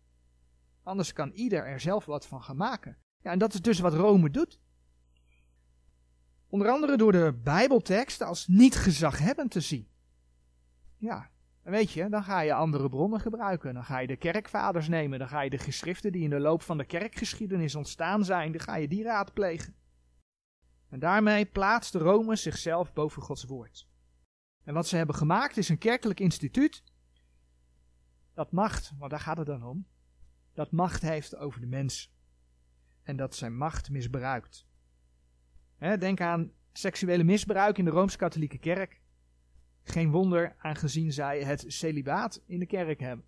Anders 0.83 1.13
kan 1.13 1.31
ieder 1.31 1.65
er 1.65 1.79
zelf 1.79 2.05
wat 2.05 2.27
van 2.27 2.43
gaan 2.43 2.57
maken. 2.57 2.97
Ja, 3.21 3.31
en 3.31 3.39
dat 3.39 3.53
is 3.53 3.61
dus 3.61 3.79
wat 3.79 3.93
Rome 3.93 4.29
doet. 4.29 4.59
Onder 6.49 6.69
andere 6.69 6.97
door 6.97 7.11
de 7.11 7.39
Bijbeltekst 7.43 8.21
als 8.21 8.47
niet 8.47 8.75
gezaghebbend 8.75 9.51
te 9.51 9.61
zien. 9.61 9.87
Ja, 10.97 11.29
weet 11.63 11.91
je, 11.91 12.09
dan 12.09 12.23
ga 12.23 12.39
je 12.39 12.53
andere 12.53 12.89
bronnen 12.89 13.19
gebruiken. 13.19 13.73
Dan 13.73 13.85
ga 13.85 13.99
je 13.99 14.07
de 14.07 14.15
kerkvaders 14.15 14.87
nemen. 14.87 15.19
Dan 15.19 15.27
ga 15.27 15.41
je 15.41 15.49
de 15.49 15.57
geschriften 15.57 16.11
die 16.11 16.23
in 16.23 16.29
de 16.29 16.39
loop 16.39 16.61
van 16.61 16.77
de 16.77 16.85
kerkgeschiedenis 16.85 17.75
ontstaan 17.75 18.25
zijn, 18.25 18.51
dan 18.51 18.61
ga 18.61 18.75
je 18.75 18.87
die 18.87 19.03
raadplegen. 19.03 19.75
En 20.89 20.99
daarmee 20.99 21.45
plaatst 21.45 21.95
Rome 21.95 22.35
zichzelf 22.35 22.93
boven 22.93 23.21
Gods 23.21 23.43
woord. 23.43 23.86
En 24.67 24.73
wat 24.73 24.87
ze 24.87 24.95
hebben 24.95 25.15
gemaakt 25.15 25.57
is 25.57 25.69
een 25.69 25.77
kerkelijk 25.77 26.19
instituut 26.19 26.83
dat 28.33 28.51
macht, 28.51 28.91
want 28.97 29.11
daar 29.11 29.19
gaat 29.19 29.37
het 29.37 29.45
dan 29.45 29.63
om, 29.63 29.87
dat 30.53 30.71
macht 30.71 31.01
heeft 31.01 31.35
over 31.35 31.61
de 31.61 31.67
mens. 31.67 32.13
En 33.03 33.17
dat 33.17 33.35
zijn 33.35 33.57
macht 33.57 33.89
misbruikt. 33.89 34.65
denk 35.77 36.21
aan 36.21 36.51
seksuele 36.73 37.23
misbruik 37.23 37.77
in 37.77 37.85
de 37.85 37.91
Rooms-Katholieke 37.91 38.57
Kerk. 38.57 39.01
Geen 39.83 40.11
wonder 40.11 40.55
aangezien 40.57 41.13
zij 41.13 41.43
het 41.43 41.63
celibaat 41.67 42.41
in 42.45 42.59
de 42.59 42.65
kerk 42.65 42.99
hebben. 42.99 43.25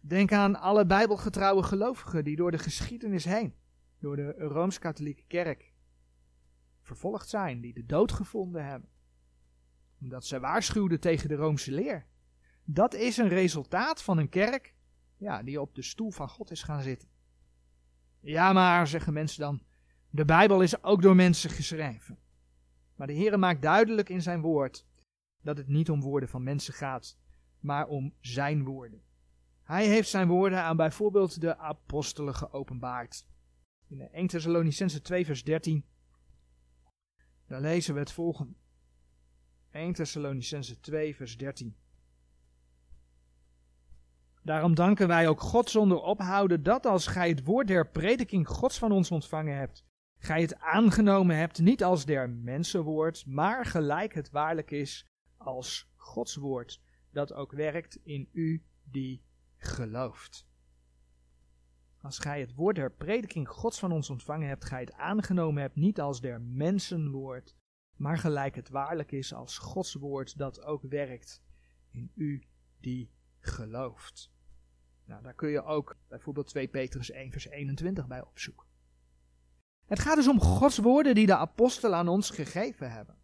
Denk 0.00 0.32
aan 0.32 0.56
alle 0.56 0.86
bijbelgetrouwe 0.86 1.62
gelovigen 1.62 2.24
die 2.24 2.36
door 2.36 2.50
de 2.50 2.58
geschiedenis 2.58 3.24
heen, 3.24 3.54
door 3.98 4.16
de 4.16 4.32
Rooms-Katholieke 4.32 5.24
Kerk, 5.26 5.72
vervolgd 6.80 7.28
zijn, 7.28 7.60
die 7.60 7.74
de 7.74 7.86
dood 7.86 8.12
gevonden 8.12 8.66
hebben. 8.66 8.93
Omdat 10.00 10.26
zij 10.26 10.40
waarschuwden 10.40 11.00
tegen 11.00 11.28
de 11.28 11.34
Roomse 11.34 11.72
leer. 11.72 12.06
Dat 12.64 12.94
is 12.94 13.16
een 13.16 13.28
resultaat 13.28 14.02
van 14.02 14.18
een 14.18 14.28
kerk 14.28 14.74
ja, 15.16 15.42
die 15.42 15.60
op 15.60 15.74
de 15.74 15.82
stoel 15.82 16.10
van 16.10 16.28
God 16.28 16.50
is 16.50 16.62
gaan 16.62 16.82
zitten. 16.82 17.08
Ja, 18.20 18.52
maar, 18.52 18.86
zeggen 18.86 19.12
mensen 19.12 19.40
dan, 19.40 19.62
de 20.10 20.24
Bijbel 20.24 20.60
is 20.60 20.82
ook 20.82 21.02
door 21.02 21.14
mensen 21.14 21.50
geschreven. 21.50 22.18
Maar 22.96 23.06
de 23.06 23.12
Heer 23.12 23.38
maakt 23.38 23.62
duidelijk 23.62 24.08
in 24.08 24.22
zijn 24.22 24.40
woord 24.40 24.86
dat 25.40 25.56
het 25.56 25.68
niet 25.68 25.90
om 25.90 26.00
woorden 26.00 26.28
van 26.28 26.42
mensen 26.42 26.74
gaat, 26.74 27.18
maar 27.60 27.86
om 27.86 28.14
zijn 28.20 28.64
woorden. 28.64 29.02
Hij 29.62 29.86
heeft 29.86 30.08
zijn 30.08 30.28
woorden 30.28 30.62
aan 30.62 30.76
bijvoorbeeld 30.76 31.40
de 31.40 31.58
apostelen 31.58 32.34
geopenbaard. 32.34 33.26
In 33.88 34.00
1 34.00 34.26
Thessalonicense 34.26 35.00
2 35.00 35.24
vers 35.24 35.44
13, 35.44 35.84
daar 37.46 37.60
lezen 37.60 37.94
we 37.94 38.00
het 38.00 38.12
volgende. 38.12 38.54
1 39.74 39.92
Thessalonicense 39.92 40.80
2 40.80 41.16
vers 41.16 41.36
13. 41.36 41.76
Daarom 44.42 44.74
danken 44.74 45.08
wij 45.08 45.28
ook 45.28 45.40
God 45.40 45.70
zonder 45.70 46.00
ophouden 46.00 46.62
dat 46.62 46.86
als 46.86 47.06
gij 47.06 47.28
het 47.28 47.44
woord 47.44 47.66
der 47.66 47.88
prediking 47.88 48.48
Gods 48.48 48.78
van 48.78 48.92
ons 48.92 49.10
ontvangen 49.10 49.56
hebt, 49.56 49.84
gij 50.18 50.40
het 50.40 50.58
aangenomen 50.58 51.36
hebt 51.36 51.58
niet 51.58 51.84
als 51.84 52.04
der 52.04 52.30
mensenwoord, 52.30 53.26
maar 53.26 53.64
gelijk 53.64 54.14
het 54.14 54.30
waarlijk 54.30 54.70
is 54.70 55.06
als 55.36 55.92
Gods 55.96 56.36
woord, 56.36 56.80
dat 57.10 57.32
ook 57.32 57.52
werkt 57.52 57.98
in 58.02 58.28
u 58.32 58.64
die 58.82 59.24
gelooft. 59.56 60.46
Als 62.00 62.18
gij 62.18 62.40
het 62.40 62.54
woord 62.54 62.76
der 62.76 62.92
prediking 62.92 63.48
Gods 63.48 63.78
van 63.78 63.92
ons 63.92 64.10
ontvangen 64.10 64.48
hebt, 64.48 64.64
gij 64.64 64.80
het 64.80 64.92
aangenomen 64.92 65.62
hebt 65.62 65.76
niet 65.76 66.00
als 66.00 66.20
der 66.20 66.40
mensenwoord, 66.40 67.54
maar 67.96 68.18
gelijk 68.18 68.54
het 68.54 68.68
waarlijk 68.68 69.12
is 69.12 69.34
als 69.34 69.58
Gods 69.58 69.94
woord, 69.94 70.38
dat 70.38 70.62
ook 70.62 70.82
werkt 70.82 71.42
in 71.90 72.10
u 72.14 72.42
die 72.80 73.10
gelooft. 73.40 74.32
Nou, 75.04 75.22
daar 75.22 75.34
kun 75.34 75.48
je 75.48 75.64
ook 75.64 75.96
bijvoorbeeld 76.08 76.46
2 76.46 76.68
Petrus 76.68 77.10
1 77.10 77.30
vers 77.30 77.48
21 77.48 78.06
bij 78.06 78.22
opzoeken. 78.22 78.66
Het 79.86 79.98
gaat 79.98 80.16
dus 80.16 80.28
om 80.28 80.40
Gods 80.40 80.78
woorden 80.78 81.14
die 81.14 81.26
de 81.26 81.36
apostelen 81.36 81.98
aan 81.98 82.08
ons 82.08 82.30
gegeven 82.30 82.92
hebben. 82.92 83.18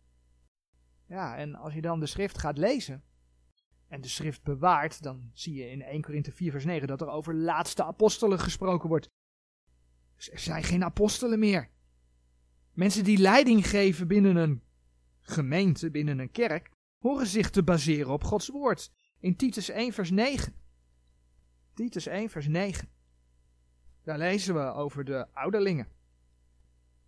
Ja, 1.07 1.37
en 1.37 1.55
als 1.55 1.75
je 1.75 1.81
dan 1.81 2.01
de 2.01 2.07
schrift 2.07 2.39
gaat 2.39 2.59
lezen 2.59 3.05
en 3.89 4.01
de 4.01 4.09
schrift 4.09 4.43
bewaart, 4.43 5.03
dan 5.03 5.31
zie 5.33 5.55
je 5.55 5.71
in 5.71 5.83
1 5.83 6.03
Korinthe 6.03 6.33
4 6.33 6.51
vers 6.51 6.65
9 6.65 6.89
dat 6.89 7.01
er 7.01 7.09
over 7.09 7.35
laatste 7.35 7.85
apostelen 7.85 8.39
gesproken 8.39 8.89
wordt. 8.89 9.09
Dus 10.17 10.31
er 10.31 10.39
zijn 10.39 10.63
geen 10.63 10.85
apostelen 10.85 11.39
meer. 11.39 11.71
Mensen 12.81 13.05
die 13.05 13.19
leiding 13.19 13.69
geven 13.69 14.09
binnen 14.09 14.37
een 14.37 14.63
gemeente, 15.21 15.91
binnen 15.91 16.19
een 16.19 16.31
kerk, 16.31 16.71
horen 16.99 17.27
zich 17.27 17.51
te 17.51 17.63
baseren 17.63 18.13
op 18.13 18.25
Gods 18.25 18.49
woord. 18.49 18.93
In 19.19 19.37
Titus 19.37 19.69
1 19.69 19.93
vers 19.93 20.11
9. 20.11 20.55
Titus 21.75 22.07
1 22.07 22.31
vers 22.31 22.49
9. 22.49 22.89
Daar 24.03 24.19
lezen 24.19 24.55
we 24.55 24.73
over 24.73 25.05
de 25.05 25.27
ouderlingen. 25.35 25.89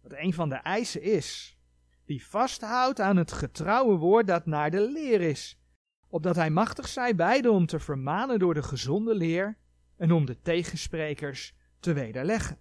Dat 0.03 0.13
een 0.13 0.33
van 0.33 0.49
de 0.49 0.55
eisen 0.55 1.03
is 1.03 1.59
die 2.05 2.27
vasthoudt 2.27 3.01
aan 3.01 3.17
het 3.17 3.33
getrouwe 3.33 3.97
woord 3.97 4.27
dat 4.27 4.47
naar 4.47 4.71
de 4.71 4.91
leer 4.91 5.21
is, 5.21 5.61
opdat 6.09 6.37
hij 6.37 6.51
machtig 6.51 6.89
zij 6.89 7.15
beide 7.15 7.51
om 7.51 7.67
te 7.67 7.81
vermanen 7.81 8.39
door 8.39 8.55
de 8.55 8.63
gezonde 8.63 9.15
leer 9.15 9.59
en 9.97 10.13
om 10.13 10.27
de 10.27 10.41
tegensprekers 10.41 11.55
te 11.81 11.93
wederleggen. 11.93 12.59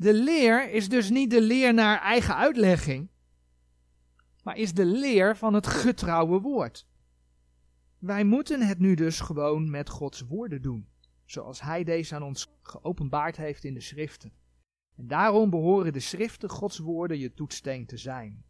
De 0.00 0.14
leer 0.14 0.70
is 0.70 0.88
dus 0.88 1.10
niet 1.10 1.30
de 1.30 1.40
leer 1.40 1.74
naar 1.74 2.00
eigen 2.00 2.36
uitlegging, 2.36 3.08
maar 4.42 4.56
is 4.56 4.74
de 4.74 4.84
leer 4.84 5.36
van 5.36 5.54
het 5.54 5.66
getrouwe 5.66 6.40
woord. 6.40 6.86
Wij 7.98 8.24
moeten 8.24 8.66
het 8.66 8.78
nu 8.78 8.94
dus 8.94 9.20
gewoon 9.20 9.70
met 9.70 9.88
Gods 9.88 10.20
woorden 10.20 10.62
doen, 10.62 10.88
zoals 11.24 11.60
Hij 11.60 11.84
deze 11.84 12.14
aan 12.14 12.22
ons 12.22 12.52
geopenbaard 12.62 13.36
heeft 13.36 13.64
in 13.64 13.74
de 13.74 13.80
schriften. 13.80 14.32
En 14.96 15.06
daarom 15.06 15.50
behoren 15.50 15.92
de 15.92 16.00
schriften 16.00 16.48
Gods 16.48 16.78
woorden 16.78 17.18
je 17.18 17.34
toetsteen 17.34 17.86
te 17.86 17.96
zijn. 17.96 18.44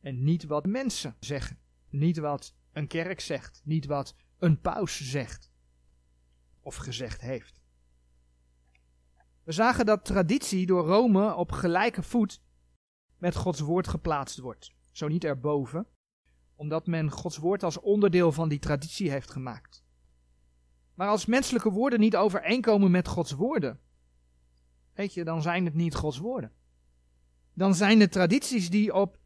En 0.00 0.24
niet 0.24 0.44
wat 0.44 0.66
mensen 0.66 1.16
zeggen, 1.20 1.58
niet 1.88 2.18
wat 2.18 2.54
een 2.72 2.86
kerk 2.86 3.20
zegt, 3.20 3.60
niet 3.64 3.86
wat 3.86 4.14
een 4.38 4.60
paus 4.60 5.10
zegt 5.10 5.52
of 6.60 6.76
gezegd 6.76 7.20
heeft. 7.20 7.59
We 9.50 9.56
zagen 9.56 9.86
dat 9.86 10.04
traditie 10.04 10.66
door 10.66 10.86
Rome 10.86 11.34
op 11.34 11.52
gelijke 11.52 12.02
voet 12.02 12.42
met 13.18 13.36
Gods 13.36 13.60
woord 13.60 13.88
geplaatst 13.88 14.38
wordt. 14.38 14.72
Zo 14.92 15.08
niet 15.08 15.24
erboven, 15.24 15.86
omdat 16.54 16.86
men 16.86 17.10
Gods 17.10 17.36
woord 17.36 17.62
als 17.62 17.80
onderdeel 17.80 18.32
van 18.32 18.48
die 18.48 18.58
traditie 18.58 19.10
heeft 19.10 19.30
gemaakt. 19.30 19.84
Maar 20.94 21.08
als 21.08 21.26
menselijke 21.26 21.70
woorden 21.70 22.00
niet 22.00 22.16
overeenkomen 22.16 22.90
met 22.90 23.08
Gods 23.08 23.32
woorden, 23.32 23.80
weet 24.94 25.14
je, 25.14 25.24
dan 25.24 25.42
zijn 25.42 25.64
het 25.64 25.74
niet 25.74 25.94
Gods 25.94 26.18
woorden. 26.18 26.52
Dan 27.54 27.74
zijn 27.74 27.98
de 27.98 28.08
tradities 28.08 28.70
die 28.70 28.94
op 28.94 29.18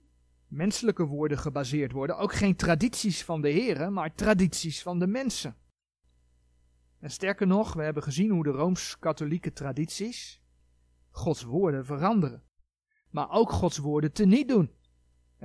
menselijke 0.49 1.04
woorden 1.04 1.38
gebaseerd 1.38 1.93
worden 1.93 2.19
ook 2.19 2.35
geen 2.35 2.57
tradities 2.57 3.25
van 3.25 3.40
de 3.40 3.49
Heeren, 3.49 3.93
maar 3.93 4.14
tradities 4.14 4.83
van 4.83 4.99
de 4.99 5.07
mensen. 5.07 5.57
En 7.04 7.11
sterker 7.11 7.46
nog, 7.46 7.73
we 7.73 7.82
hebben 7.82 8.02
gezien 8.02 8.30
hoe 8.30 8.42
de 8.42 8.50
rooms-katholieke 8.50 9.52
tradities 9.52 10.42
Gods 11.11 11.42
woorden 11.42 11.87
veranderen, 11.87 12.42
maar 13.11 13.30
ook 13.30 13.50
Gods 13.50 13.78
woorden 13.78 14.12
teniet 14.12 14.49
doen 14.49 14.70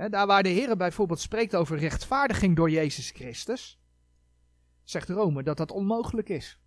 daar 0.08 0.26
waar 0.26 0.42
de 0.42 0.48
Heer 0.48 0.76
bijvoorbeeld 0.76 1.20
spreekt 1.20 1.56
over 1.56 1.78
rechtvaardiging 1.78 2.56
door 2.56 2.70
Jezus 2.70 3.10
Christus, 3.10 3.80
zegt 4.82 5.08
Rome 5.08 5.42
dat 5.42 5.56
dat 5.56 5.70
onmogelijk 5.70 6.28
is. 6.28 6.60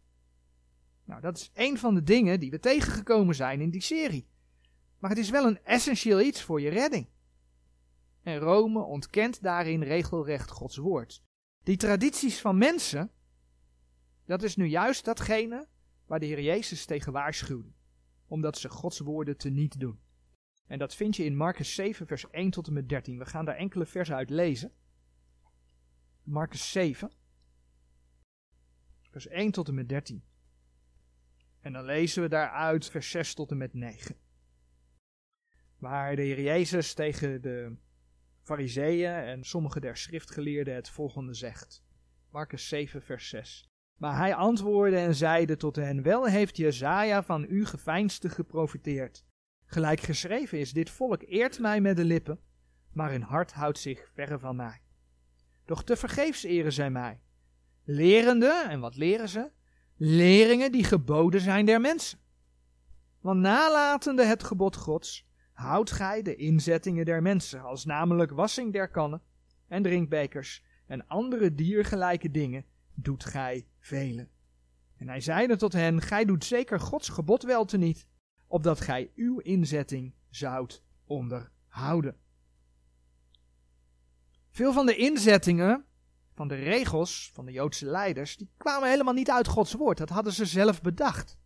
Nou, 1.06 1.22
dat 1.22 1.38
is 1.38 1.52
een 1.54 1.78
van 1.78 1.94
de 1.94 2.04
dingen 2.04 2.40
die 2.40 2.52
we 2.52 2.60
tegengekomen 2.60 3.36
zijn 3.36 3.62
in 3.62 3.70
die 3.70 3.82
serie. 3.82 4.28
Maar 5.00 5.10
het 5.10 5.20
is 5.20 5.30
wel 5.30 5.46
een 5.46 5.64
essentieel 5.64 6.22
iets 6.22 6.42
voor 6.42 6.62
je 6.62 6.70
redding. 6.70 7.08
En 8.24 8.38
Rome 8.38 8.80
ontkent 8.80 9.42
daarin 9.42 9.84
regelrecht 9.84 10.50
Gods 10.50 10.78
woord. 10.78 11.24
Die 11.64 11.78
tradities 11.78 12.42
van 12.42 12.58
mensen, 12.58 13.12
dat 14.26 14.44
is 14.44 14.56
nu 14.56 14.66
juist 14.66 15.06
datgene 15.06 15.68
waar 16.06 16.20
de 16.20 16.26
Heer 16.26 16.42
Jezus 16.42 16.86
tegen 16.86 17.12
waarschuwde, 17.12 17.72
omdat 18.28 18.58
ze 18.58 18.70
Gods 18.70 19.00
woorden 19.00 19.38
te 19.38 19.50
niet 19.50 19.80
doen. 19.80 20.00
En 20.68 20.80
dat 20.80 20.96
vind 20.96 21.16
je 21.16 21.24
in 21.24 21.36
Marcus 21.36 21.76
7, 21.76 22.08
vers 22.08 22.30
1 22.30 22.50
tot 22.50 22.68
en 22.68 22.74
met 22.74 22.90
13. 22.90 23.18
We 23.18 23.26
gaan 23.26 23.46
daar 23.46 23.56
enkele 23.56 23.86
versen 23.86 24.16
uit 24.16 24.30
lezen. 24.30 24.72
Marcus 26.24 26.72
7, 26.72 27.12
vers 29.10 29.28
1 29.28 29.52
tot 29.52 29.68
en 29.68 29.74
met 29.74 29.90
13. 29.90 30.24
En 31.60 31.74
dan 31.74 31.86
lezen 31.86 32.22
we 32.22 32.30
daaruit 32.30 32.90
vers 32.90 33.10
6 33.10 33.34
tot 33.34 33.52
en 33.52 33.58
met 33.58 33.74
9. 33.74 34.16
Waar 35.78 36.16
de 36.16 36.22
Heer 36.22 36.42
Jezus 36.42 36.94
tegen 36.94 37.42
de 37.42 37.78
fariseeën 38.42 39.14
en 39.14 39.44
sommige 39.44 39.80
der 39.80 39.98
schriftgeleerden 39.98 40.76
het 40.76 40.90
volgende 40.90 41.34
zegt. 41.34 41.84
Marcus 42.30 42.68
7, 42.68 43.02
vers 43.02 43.30
6. 43.30 43.73
Maar 43.98 44.18
hij 44.18 44.36
antwoordde 44.36 44.98
en 44.98 45.16
zeide 45.16 45.58
tot 45.58 45.76
hen, 45.76 46.02
wel 46.02 46.26
heeft 46.26 46.58
Jezaja 46.58 47.24
van 47.24 47.46
u 47.50 47.66
geveinsde 47.66 48.30
geprofiteerd. 48.30 49.26
Gelijk 49.66 50.00
geschreven 50.00 50.60
is, 50.60 50.74
dit 50.74 50.90
volk 50.90 51.22
eert 51.22 51.60
mij 51.60 51.82
met 51.82 51.96
de 51.96 52.06
lippen, 52.06 52.40
maar 52.92 53.12
hun 53.12 53.24
hart 53.24 53.52
houdt 53.52 53.80
zich 53.80 54.10
verre 54.14 54.40
van 54.40 54.56
mij. 54.56 54.82
Doch 55.66 55.84
te 55.84 55.96
vergeefs 55.96 56.44
eren 56.44 56.74
zij 56.74 56.90
mij. 56.90 57.22
Lerende, 57.84 58.66
en 58.70 58.80
wat 58.80 58.96
leren 58.96 59.30
ze? 59.30 59.52
Leringen 59.98 60.72
die 60.72 60.84
geboden 60.84 61.42
zijn 61.42 61.66
der 61.66 61.82
mensen. 61.82 62.20
Want 63.22 63.40
nalatende 63.40 64.26
het 64.26 64.44
gebod 64.44 64.76
Gods, 64.76 65.28
houdt 65.54 65.92
gij 65.92 66.22
de 66.22 66.36
inzettingen 66.36 67.06
der 67.06 67.22
mensen, 67.22 67.62
als 67.62 67.86
namelijk 67.86 68.32
wassing 68.32 68.74
der 68.74 68.90
kannen 68.90 69.22
en 69.68 69.84
drinkbekers 69.84 70.64
en 70.86 71.08
andere 71.08 71.56
diergelijke 71.56 72.32
dingen 72.32 72.66
doet 72.94 73.26
gij 73.26 73.68
velen. 73.84 74.30
En 74.98 75.08
hij 75.08 75.22
zeide 75.22 75.56
tot 75.56 75.74
hen, 75.74 76.02
gij 76.02 76.26
doet 76.26 76.46
zeker 76.46 76.80
Gods 76.80 77.10
gebod 77.10 77.44
wel 77.44 77.66
teniet, 77.66 78.08
opdat 78.48 78.82
gij 78.82 79.12
uw 79.16 79.40
inzetting 79.40 80.14
zoudt 80.30 80.84
onderhouden. 81.06 82.18
Veel 84.50 84.74
van 84.74 84.86
de 84.86 84.96
inzettingen, 84.96 85.86
van 86.34 86.48
de 86.48 86.56
regels 86.56 87.32
van 87.34 87.46
de 87.46 87.52
Joodse 87.52 87.86
leiders, 87.86 88.38
die 88.38 88.50
kwamen 88.58 88.90
helemaal 88.90 89.14
niet 89.14 89.32
uit 89.32 89.48
Gods 89.48 89.74
woord. 89.74 89.98
Dat 89.98 90.10
hadden 90.10 90.34
ze 90.34 90.46
zelf 90.46 90.82
bedacht. 90.82 91.38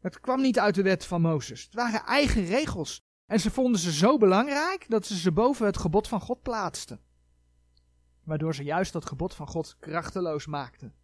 Het 0.00 0.20
kwam 0.20 0.40
niet 0.40 0.58
uit 0.58 0.74
de 0.74 0.82
wet 0.82 1.06
van 1.06 1.20
Mozes. 1.20 1.64
Het 1.64 1.74
waren 1.74 2.04
eigen 2.04 2.44
regels. 2.44 3.00
En 3.26 3.40
ze 3.40 3.50
vonden 3.50 3.80
ze 3.80 3.92
zo 3.92 4.18
belangrijk 4.18 4.84
dat 4.88 5.06
ze 5.06 5.16
ze 5.16 5.32
boven 5.32 5.66
het 5.66 5.76
gebod 5.76 6.08
van 6.08 6.20
God 6.20 6.42
plaatsten. 6.42 7.00
Waardoor 8.24 8.54
ze 8.54 8.62
juist 8.62 8.92
dat 8.92 9.06
gebod 9.06 9.34
van 9.34 9.46
God 9.46 9.76
krachteloos 9.78 10.46
maakten. 10.46 10.94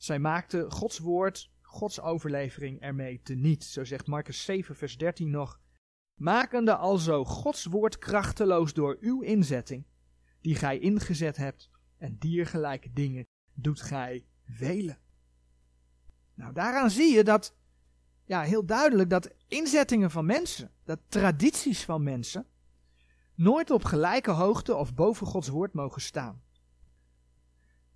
Zij 0.00 0.18
maakten 0.18 0.72
Gods 0.72 0.98
woord, 0.98 1.50
Gods 1.62 2.00
overlevering 2.00 2.80
ermee 2.80 3.20
teniet. 3.22 3.64
Zo 3.64 3.84
zegt 3.84 4.06
Marcus 4.06 4.44
7, 4.44 4.76
vers 4.76 4.96
13 4.98 5.30
nog. 5.30 5.60
Makende 6.14 6.76
alzo 6.76 7.24
Gods 7.24 7.64
woord 7.64 7.98
krachteloos 7.98 8.72
door 8.72 8.96
uw 9.00 9.20
inzetting, 9.20 9.86
die 10.40 10.54
gij 10.54 10.78
ingezet 10.78 11.36
hebt, 11.36 11.70
en 11.96 12.16
diergelijke 12.18 12.92
dingen 12.92 13.26
doet 13.54 13.80
gij 13.80 14.26
velen. 14.44 14.98
Nou, 16.34 16.52
daaraan 16.52 16.90
zie 16.90 17.14
je 17.14 17.24
dat, 17.24 17.56
ja, 18.24 18.42
heel 18.42 18.66
duidelijk 18.66 19.10
dat 19.10 19.34
inzettingen 19.48 20.10
van 20.10 20.26
mensen, 20.26 20.70
dat 20.84 21.00
tradities 21.08 21.84
van 21.84 22.02
mensen, 22.02 22.46
nooit 23.34 23.70
op 23.70 23.84
gelijke 23.84 24.30
hoogte 24.30 24.74
of 24.74 24.94
boven 24.94 25.26
Gods 25.26 25.48
woord 25.48 25.72
mogen 25.72 26.00
staan. 26.00 26.42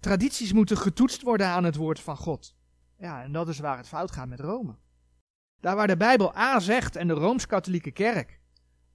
Tradities 0.04 0.52
moeten 0.52 0.76
getoetst 0.76 1.22
worden 1.22 1.46
aan 1.46 1.64
het 1.64 1.76
woord 1.76 2.00
van 2.00 2.16
God. 2.16 2.56
Ja, 2.98 3.22
en 3.22 3.32
dat 3.32 3.48
is 3.48 3.58
waar 3.58 3.76
het 3.76 3.88
fout 3.88 4.10
gaat 4.10 4.28
met 4.28 4.40
Rome. 4.40 4.76
Daar 5.60 5.76
waar 5.76 5.86
de 5.86 5.96
Bijbel 5.96 6.36
A 6.36 6.60
zegt 6.60 6.96
en 6.96 7.06
de 7.06 7.12
Rooms-Katholieke 7.12 7.90
Kerk, 7.90 8.40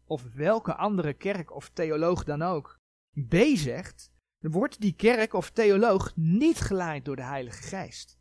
of 0.06 0.24
welke 0.34 0.76
andere 0.76 1.14
kerk 1.14 1.52
of 1.52 1.70
theoloog 1.70 2.24
dan 2.24 2.42
ook, 2.42 2.80
B 3.28 3.36
zegt, 3.54 4.12
wordt 4.40 4.82
die 4.82 4.94
kerk 4.94 5.34
of 5.34 5.50
theoloog 5.50 6.12
niet 6.16 6.60
geleid 6.60 7.06
door 7.06 7.16
de 7.16 7.24
Heilige 7.24 7.64
Geest, 7.64 8.20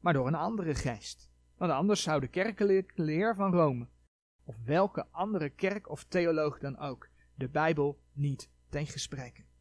maar 0.00 0.12
door 0.12 0.26
een 0.26 0.34
andere 0.34 0.74
geest. 0.74 1.30
Want 1.56 1.72
anders 1.72 2.02
zou 2.02 2.20
de 2.20 2.28
kerkelijke 2.28 3.02
leer 3.02 3.34
van 3.34 3.52
Rome, 3.52 3.88
of 4.44 4.56
welke 4.64 5.06
andere 5.10 5.48
kerk 5.48 5.90
of 5.90 6.04
theoloog 6.04 6.58
dan 6.58 6.78
ook, 6.78 7.08
de 7.34 7.48
Bijbel 7.48 8.00
niet 8.12 8.50
tegenspreken. 8.68 9.52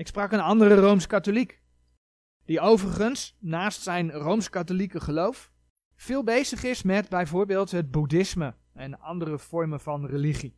Ik 0.00 0.06
sprak 0.06 0.32
een 0.32 0.40
andere 0.40 0.74
Rooms-Katholiek, 0.74 1.62
die 2.44 2.60
overigens, 2.60 3.36
naast 3.38 3.82
zijn 3.82 4.10
Rooms-Katholieke 4.10 5.00
geloof, 5.00 5.52
veel 5.94 6.24
bezig 6.24 6.64
is 6.64 6.82
met 6.82 7.08
bijvoorbeeld 7.08 7.70
het 7.70 7.90
boeddhisme 7.90 8.54
en 8.72 9.00
andere 9.00 9.38
vormen 9.38 9.80
van 9.80 10.06
religie. 10.06 10.56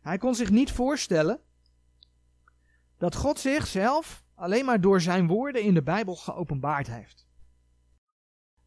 Hij 0.00 0.18
kon 0.18 0.34
zich 0.34 0.50
niet 0.50 0.72
voorstellen 0.72 1.40
dat 2.98 3.14
God 3.14 3.38
zichzelf 3.38 4.24
alleen 4.34 4.64
maar 4.64 4.80
door 4.80 5.00
zijn 5.00 5.26
woorden 5.26 5.62
in 5.62 5.74
de 5.74 5.82
Bijbel 5.82 6.16
geopenbaard 6.16 6.86
heeft. 6.86 7.28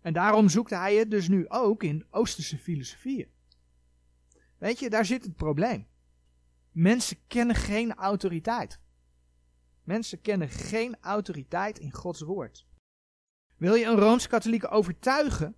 En 0.01 0.13
daarom 0.13 0.49
zoekte 0.49 0.75
hij 0.75 0.95
het 0.95 1.11
dus 1.11 1.27
nu 1.27 1.49
ook 1.49 1.83
in 1.83 2.05
Oosterse 2.09 2.57
filosofieën. 2.57 3.31
Weet 4.57 4.79
je, 4.79 4.89
daar 4.89 5.05
zit 5.05 5.23
het 5.23 5.35
probleem. 5.35 5.87
Mensen 6.71 7.17
kennen 7.27 7.55
geen 7.55 7.93
autoriteit. 7.93 8.83
Mensen 9.85 10.21
kennen 10.21 10.49
geen 10.49 10.97
autoriteit 11.01 11.79
in 11.79 11.93
Gods 11.93 12.21
woord. 12.21 12.67
Wil 13.57 13.73
je 13.73 13.85
een 13.85 13.99
rooms-katholieke 13.99 14.67
overtuigen, 14.67 15.55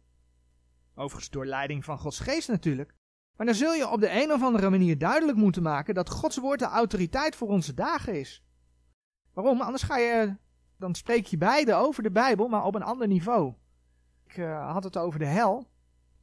overigens 0.96 1.29
door 1.29 1.46
leiding 1.46 1.86
van 1.86 2.00
Gods 2.00 2.19
geest 2.19 2.48
natuurlijk, 2.48 2.93
maar 3.36 3.46
dan 3.46 3.55
zul 3.55 3.74
je 3.74 3.89
op 3.89 4.00
de 4.00 4.22
een 4.22 4.31
of 4.31 4.43
andere 4.43 4.69
manier 4.69 4.97
duidelijk 4.97 5.38
moeten 5.38 5.63
maken 5.63 5.93
dat 5.93 6.10
Gods 6.10 6.38
woord 6.38 6.60
de 6.60 6.65
autoriteit 6.65 7.36
voor 7.36 7.47
onze 7.47 7.73
dagen 7.73 8.19
is. 8.19 8.43
Waarom? 9.34 9.62
Anders 9.62 9.84
ga 9.84 9.97
je, 9.97 10.36
dan 10.78 10.95
spreek 10.95 11.25
je 11.25 11.38
beide 11.38 11.73
over 11.73 12.04
de 12.04 12.12
Bijbel, 12.12 12.47
maar 12.47 12.63
op 12.63 12.75
een 12.75 12.84
ander 12.84 13.08
niveau. 13.08 13.54
Ik 14.25 14.38
uh, 14.38 14.71
had 14.71 14.84
het 14.84 14.97
over 14.97 15.19
de 15.19 15.25
hel 15.25 15.67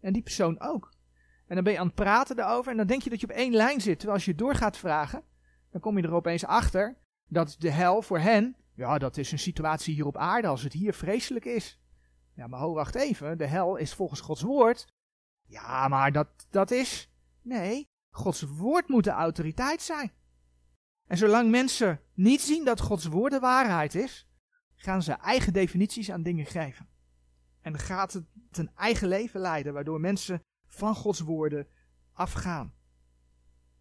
en 0.00 0.12
die 0.12 0.22
persoon 0.22 0.60
ook. 0.60 0.92
En 1.46 1.54
dan 1.54 1.64
ben 1.64 1.72
je 1.72 1.78
aan 1.78 1.86
het 1.86 1.94
praten 1.94 2.36
daarover 2.36 2.70
en 2.70 2.76
dan 2.76 2.86
denk 2.86 3.02
je 3.02 3.10
dat 3.10 3.20
je 3.20 3.26
op 3.26 3.36
één 3.36 3.52
lijn 3.52 3.80
zit. 3.80 3.96
Terwijl 3.98 4.18
als 4.18 4.24
je 4.24 4.34
door 4.34 4.54
gaat 4.54 4.76
vragen, 4.76 5.22
dan 5.70 5.80
kom 5.80 5.96
je 5.96 6.02
er 6.02 6.14
opeens 6.14 6.44
achter 6.44 6.96
dat 7.26 7.56
de 7.58 7.70
hel 7.70 8.02
voor 8.02 8.18
hen, 8.18 8.56
ja, 8.74 8.98
dat 8.98 9.16
is 9.16 9.32
een 9.32 9.38
situatie 9.38 9.94
hier 9.94 10.06
op 10.06 10.16
aarde 10.16 10.48
als 10.48 10.62
het 10.62 10.72
hier 10.72 10.94
vreselijk 10.94 11.44
is. 11.44 11.80
Ja, 12.34 12.46
maar 12.46 12.60
ho, 12.60 12.72
wacht 12.72 12.94
even, 12.94 13.38
de 13.38 13.46
hel 13.46 13.76
is 13.76 13.94
volgens 13.94 14.20
Gods 14.20 14.42
woord. 14.42 14.86
Ja, 15.46 15.88
maar 15.88 16.12
dat, 16.12 16.28
dat 16.50 16.70
is. 16.70 17.10
Nee, 17.42 17.88
Gods 18.10 18.42
woord 18.42 18.88
moet 18.88 19.04
de 19.04 19.10
autoriteit 19.10 19.82
zijn. 19.82 20.12
En 21.06 21.16
zolang 21.16 21.50
mensen 21.50 22.00
niet 22.14 22.40
zien 22.40 22.64
dat 22.64 22.80
Gods 22.80 23.06
woord 23.06 23.32
de 23.32 23.38
waarheid 23.38 23.94
is, 23.94 24.28
gaan 24.74 25.02
ze 25.02 25.12
eigen 25.12 25.52
definities 25.52 26.10
aan 26.10 26.22
dingen 26.22 26.46
geven. 26.46 26.88
En 27.60 27.78
gaat 27.78 28.12
het 28.12 28.26
een 28.50 28.70
eigen 28.74 29.08
leven 29.08 29.40
leiden, 29.40 29.72
waardoor 29.72 30.00
mensen 30.00 30.42
van 30.66 30.94
Gods 30.94 31.20
woorden 31.20 31.68
afgaan. 32.12 32.74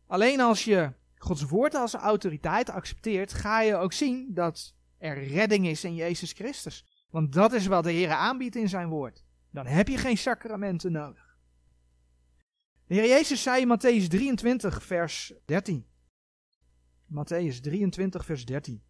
Alleen 0.08 0.42
als 0.42 0.64
je 0.64 0.94
Gods 1.24 1.44
woord 1.44 1.76
als 1.76 1.94
autoriteit 1.94 2.70
accepteert, 2.70 3.34
ga 3.34 3.62
je 3.62 3.76
ook 3.76 3.94
zien 3.94 4.34
dat 4.34 4.76
er 4.98 5.24
redding 5.24 5.68
is 5.68 5.84
in 5.84 5.96
Jezus 5.96 6.32
Christus. 6.32 7.06
Want 7.10 7.34
dat 7.34 7.54
is 7.54 7.66
wat 7.66 7.84
de 7.84 7.92
Heer 7.92 8.10
aanbiedt 8.10 8.56
in 8.56 8.70
zijn 8.70 8.90
woord. 8.90 9.24
Dan 9.52 9.66
heb 9.66 9.88
je 9.88 9.98
geen 9.98 10.18
sacramenten 10.18 10.92
nodig. 10.92 11.38
De 12.86 12.94
Heer 12.94 13.08
Jezus 13.08 13.44
zei 13.44 13.62
in 13.62 13.78
Matthäus 13.78 14.08
23, 14.08 14.84
vers 14.84 15.34
13. 15.46 15.86
Matthäus 17.06 17.60
23, 17.62 18.26
vers 18.26 18.46
13. 18.46 18.84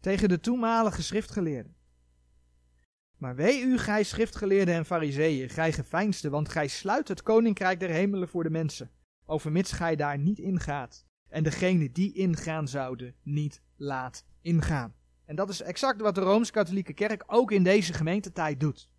Tegen 0.00 0.28
de 0.28 0.40
toenmalige 0.40 1.02
schriftgeleerden. 1.02 1.76
Maar 3.16 3.36
wee 3.36 3.62
u, 3.62 3.78
gij 3.78 4.02
schriftgeleerden 4.02 4.74
en 4.74 4.86
fariseeën, 4.86 5.48
gij 5.48 5.72
geveinsden, 5.72 6.30
want 6.30 6.48
gij 6.48 6.68
sluit 6.68 7.08
het 7.08 7.22
koninkrijk 7.22 7.80
der 7.80 7.90
hemelen 7.90 8.28
voor 8.28 8.42
de 8.42 8.50
mensen 8.50 8.90
overmits 9.30 9.72
gij 9.72 9.96
daar 9.96 10.18
niet 10.18 10.38
ingaat. 10.38 11.06
En 11.28 11.42
degene 11.42 11.92
die 11.92 12.12
ingaan 12.12 12.68
zouden, 12.68 13.14
niet 13.22 13.62
laat 13.76 14.24
ingaan. 14.40 14.94
En 15.24 15.36
dat 15.36 15.48
is 15.48 15.62
exact 15.62 16.00
wat 16.00 16.14
de 16.14 16.20
Rooms-Katholieke 16.20 16.92
Kerk 16.92 17.24
ook 17.26 17.50
in 17.50 17.62
deze 17.62 17.92
gemeentetijd 17.92 18.60
doet. 18.60 18.90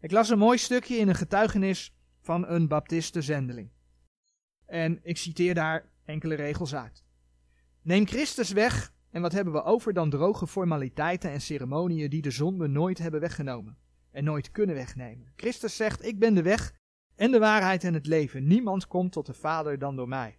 Ik 0.00 0.10
las 0.10 0.28
een 0.28 0.38
mooi 0.38 0.58
stukje 0.58 0.96
in 0.96 1.08
een 1.08 1.14
getuigenis 1.14 1.94
van 2.20 2.48
een 2.48 2.68
baptistenzendeling. 2.68 3.70
En 4.66 5.00
ik 5.02 5.16
citeer 5.16 5.54
daar 5.54 5.90
enkele 6.04 6.34
regels 6.34 6.74
uit. 6.74 7.04
Neem 7.82 8.06
Christus 8.06 8.52
weg 8.52 8.92
en 9.10 9.22
wat 9.22 9.32
hebben 9.32 9.52
we 9.52 9.62
over 9.62 9.92
dan 9.92 10.10
droge 10.10 10.46
formaliteiten 10.46 11.30
en 11.30 11.40
ceremonieën 11.40 12.10
die 12.10 12.22
de 12.22 12.30
zonde 12.30 12.68
nooit 12.68 12.98
hebben 12.98 13.20
weggenomen 13.20 13.78
en 14.10 14.24
nooit 14.24 14.50
kunnen 14.50 14.74
wegnemen. 14.74 15.32
Christus 15.36 15.76
zegt, 15.76 16.04
ik 16.04 16.18
ben 16.18 16.34
de 16.34 16.42
weg, 16.42 16.74
en 17.20 17.30
de 17.30 17.38
waarheid 17.38 17.84
en 17.84 17.94
het 17.94 18.06
leven. 18.06 18.46
Niemand 18.46 18.86
komt 18.86 19.12
tot 19.12 19.26
de 19.26 19.34
Vader 19.34 19.78
dan 19.78 19.96
door 19.96 20.08
mij. 20.08 20.38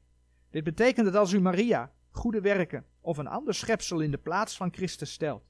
Dit 0.50 0.64
betekent 0.64 1.06
dat 1.06 1.16
als 1.16 1.32
u 1.32 1.40
Maria, 1.40 1.94
goede 2.10 2.42
werken 2.42 2.86
of 3.02 3.18
een 3.18 3.28
ander 3.28 3.54
schepsel 3.54 4.00
in 4.00 4.12
de 4.12 4.18
plaats 4.18 4.58
van 4.58 4.74
Christus 4.74 5.12
stelt, 5.12 5.50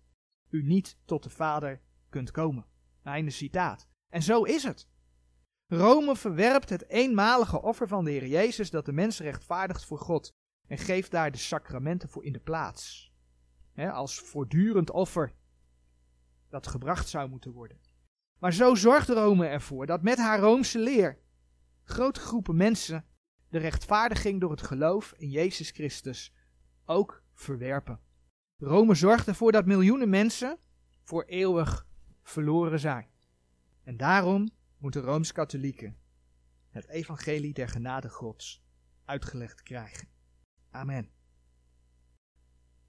u 0.50 0.64
niet 0.64 0.98
tot 1.06 1.24
de 1.24 1.30
Vader 1.30 1.82
kunt 2.10 2.32
komen. 2.32 2.66
Einde 3.04 3.32
citaat. 3.32 3.88
En 4.10 4.22
zo 4.22 4.44
is 4.44 4.64
het. 4.64 4.88
Rome 5.68 6.16
verwerpt 6.16 6.70
het 6.70 6.90
eenmalige 6.90 7.62
offer 7.62 7.88
van 7.88 8.06
de 8.06 8.12
Heer 8.12 8.28
Jezus 8.28 8.70
dat 8.70 8.86
de 8.86 8.94
mens 8.94 9.20
rechtvaardigt 9.20 9.86
voor 9.86 10.00
God 10.00 10.34
en 10.68 10.78
geeft 10.78 11.12
daar 11.12 11.32
de 11.32 11.38
sacramenten 11.38 12.10
voor 12.10 12.26
in 12.26 12.34
de 12.34 12.40
plaats. 12.40 13.14
als 13.76 14.20
voortdurend 14.20 14.92
offer 14.92 15.34
dat 16.50 16.68
gebracht 16.68 17.08
zou 17.08 17.30
moeten 17.30 17.52
worden. 17.52 17.80
Maar 18.42 18.54
zo 18.54 18.76
zorgt 18.76 19.10
Rome 19.10 19.48
ervoor 19.48 19.86
dat 19.86 20.02
met 20.02 20.18
haar 20.18 20.40
Roomse 20.40 20.80
leer 20.80 21.21
grote 21.92 22.20
groepen 22.20 22.56
mensen 22.56 23.06
de 23.50 23.58
rechtvaardiging 23.58 24.40
door 24.40 24.52
het 24.52 24.62
geloof 24.62 25.14
in 25.18 25.30
Jezus 25.30 25.70
Christus 25.70 26.34
ook 26.86 27.24
verwerpen. 27.34 28.00
Rome 28.58 28.96
zorgt 28.96 29.28
ervoor 29.28 29.52
dat 29.52 29.66
miljoenen 29.66 30.10
mensen 30.10 30.58
voor 31.04 31.24
eeuwig 31.24 31.88
verloren 32.24 32.80
zijn. 32.80 33.10
En 33.84 33.98
daarom 33.98 34.50
moeten 34.78 35.02
Rooms-Katholieken 35.02 35.98
het 36.70 36.88
evangelie 36.88 37.54
der 37.54 37.68
genade 37.68 38.10
Gods 38.10 38.64
uitgelegd 39.06 39.64
krijgen. 39.64 40.08
Amen. 40.70 41.21